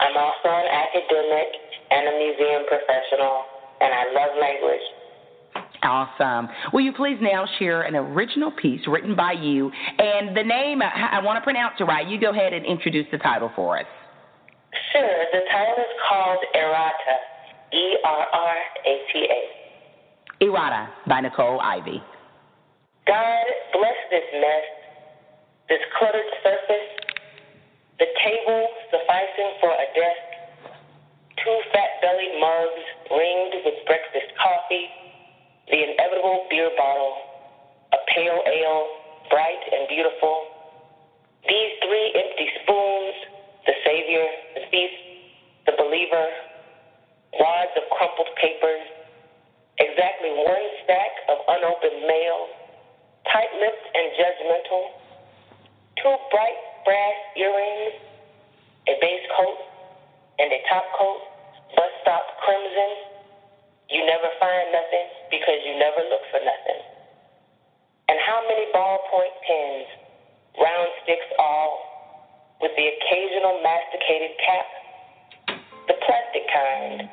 [0.00, 1.48] I'm also an academic
[1.90, 3.44] and a museum professional,
[3.80, 4.80] and I love language.
[5.82, 6.48] Awesome.
[6.72, 10.80] Will you please now share an original piece written by you and the name?
[10.80, 12.08] I, I want to pronounce it right.
[12.08, 13.86] You go ahead and introduce the title for us.
[14.92, 15.24] Sure.
[15.32, 17.16] The title is called Errata.
[17.72, 20.44] E R R A T A.
[20.44, 22.02] Errata by Nicole Ivy.
[23.06, 24.66] God bless this mess,
[25.68, 26.90] this cluttered surface,
[27.98, 30.28] the table sufficing for a desk,
[31.42, 34.86] two fat bellied mugs ringed with breakfast coffee,
[35.70, 37.14] the inevitable beer bottle,
[37.92, 38.86] a pale ale,
[39.30, 40.44] bright and beautiful,
[41.48, 43.16] these three empty spoons,
[43.66, 44.90] the savior, the thief,
[45.66, 46.51] the believer,
[47.38, 48.84] wads of crumpled papers,
[49.78, 52.48] exactly one stack of unopened mail,
[53.32, 54.82] tight lipped and judgmental,
[55.96, 57.94] two bright brass earrings,
[58.88, 59.58] a base coat,
[60.38, 61.20] and a top coat,
[61.76, 62.92] bus stop crimson.
[63.88, 66.80] You never find nothing because you never look for nothing.
[68.08, 69.88] And how many ballpoint pens,
[70.60, 71.80] round sticks all,
[72.60, 74.81] with the occasional masticated cap?
[75.92, 77.10] The plastic kind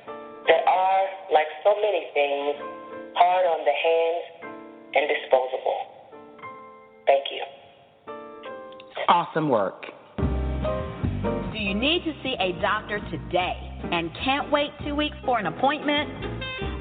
[0.47, 1.03] that are,
[1.34, 2.56] like so many things,
[3.14, 4.56] hard on the hands
[4.95, 5.80] and disposable.
[7.06, 7.43] Thank you.
[9.10, 9.84] Awesome work.
[11.51, 13.57] Do you need to see a doctor today
[13.91, 16.10] and can't wait two weeks for an appointment?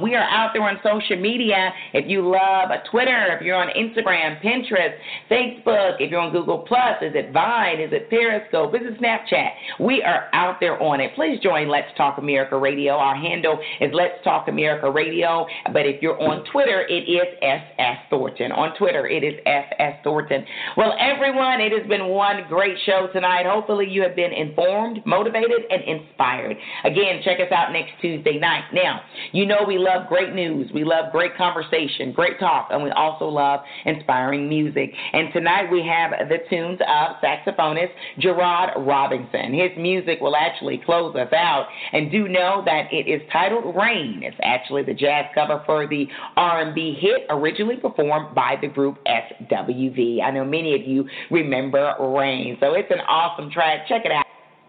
[0.02, 1.72] We are out there on social media.
[1.94, 4.96] If you love a Twitter, if you're on Instagram, Pinterest,
[5.30, 9.50] Facebook, if you're on Google Plus, is it Vine, is it Periscope, is it Snapchat?
[9.80, 11.12] We are out there on it.
[11.16, 12.94] Please join Let's Talk America Radio.
[12.94, 15.46] Our handle is Let's Talk America Radio.
[15.72, 18.52] But if you're on Twitter, it is SS Thornton.
[18.52, 20.46] On Twitter, it is SS Thornton.
[20.78, 23.46] Well, everyone, it has been one great show tonight.
[23.54, 26.58] Hopefully, you have been informed, motivated, and inspired.
[26.84, 28.64] Again, check us out next Tuesday night.
[28.74, 29.02] Now,
[29.32, 33.26] you know we love great news, we love great conversation, great talk, and we also
[33.26, 34.92] love inspiring music.
[35.14, 39.54] And tonight we have the tunes of saxophonist Gerard Robinson.
[39.54, 41.68] His music will actually close us out.
[41.92, 44.22] And do know that it is titled Rain.
[44.24, 46.08] It's actually the jazz cover for the
[46.38, 50.24] R&B hit originally performed by the group SWV.
[50.24, 52.58] I know many of you remember Rain.
[52.60, 53.88] So it's an awesome track.
[53.88, 54.23] Check it out.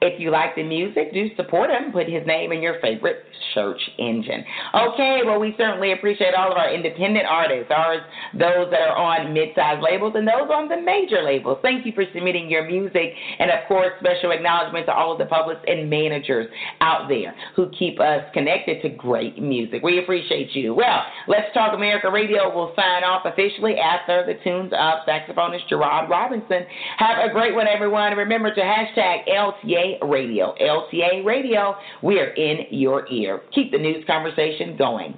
[0.04, 1.90] If you like the music, do support him.
[1.92, 3.24] Put his name in your favorite
[3.54, 4.44] search engine.
[4.74, 8.02] Okay, well, we certainly appreciate all of our independent artists, ours,
[8.34, 11.56] those that are on mid-sized labels, and those on the major labels.
[11.62, 15.24] Thank you for submitting your music, and of course, special acknowledgement to all of the
[15.24, 16.52] publicists and managers
[16.82, 19.82] out there who keep us connected to great music.
[19.82, 20.74] We appreciate you.
[20.74, 26.10] Well, Let's Talk America Radio will sign off officially after the tunes of saxophonist Gerard
[26.10, 26.66] Robinson.
[26.98, 28.12] Have a great one, everyone.
[28.16, 30.54] Remember to hashtag LTA Radio.
[30.60, 33.42] LTA Radio, we're in your ear.
[33.54, 35.16] Keep the news conversation going.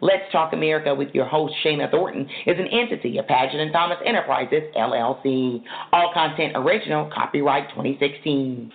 [0.00, 3.98] Let's Talk America with your host, Shana Thornton, is an entity of Paget and Thomas
[4.06, 5.62] Enterprises, LLC.
[5.92, 8.70] All content original, copyright 2016.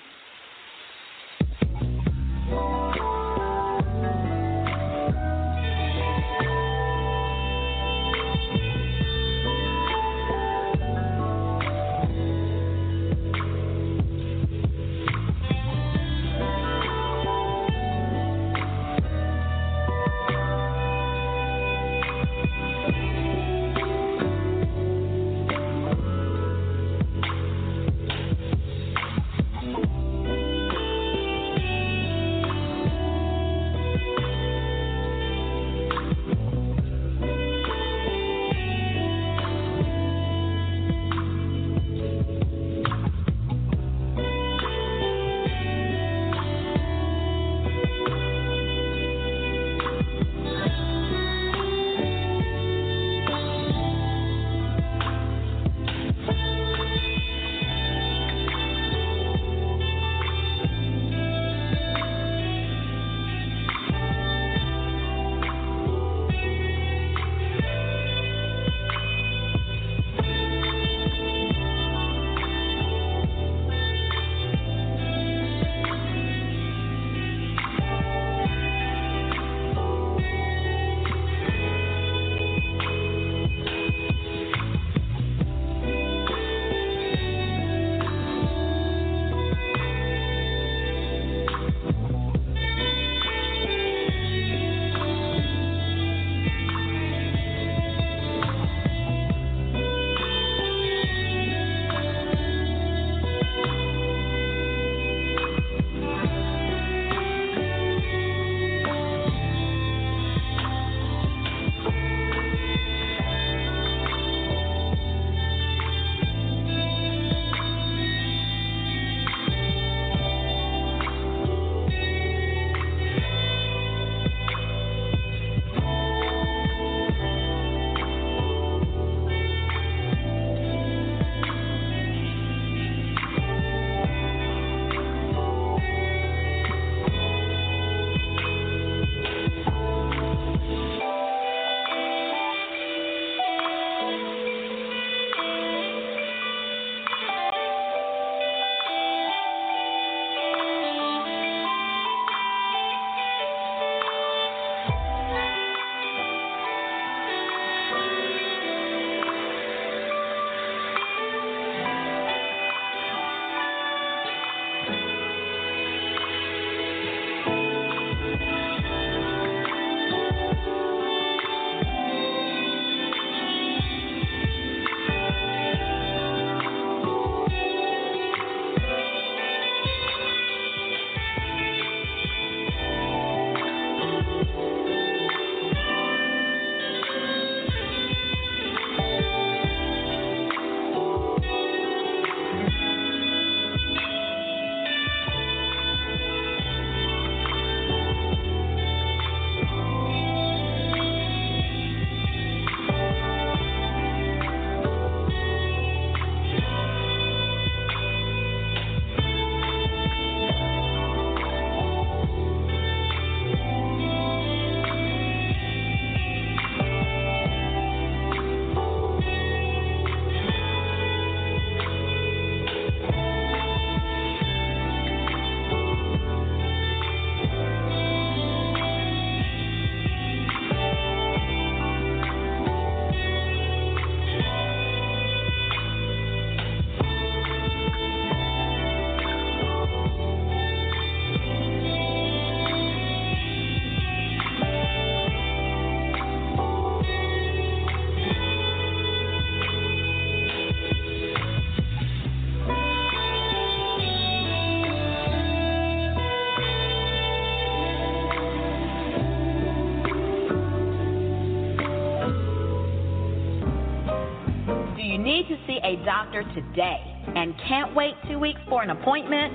[265.83, 266.99] A doctor today
[267.35, 269.53] and can't wait two weeks for an appointment?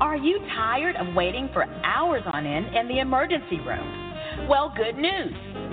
[0.00, 4.48] Are you tired of waiting for hours on end in the emergency room?
[4.48, 5.32] Well, good news.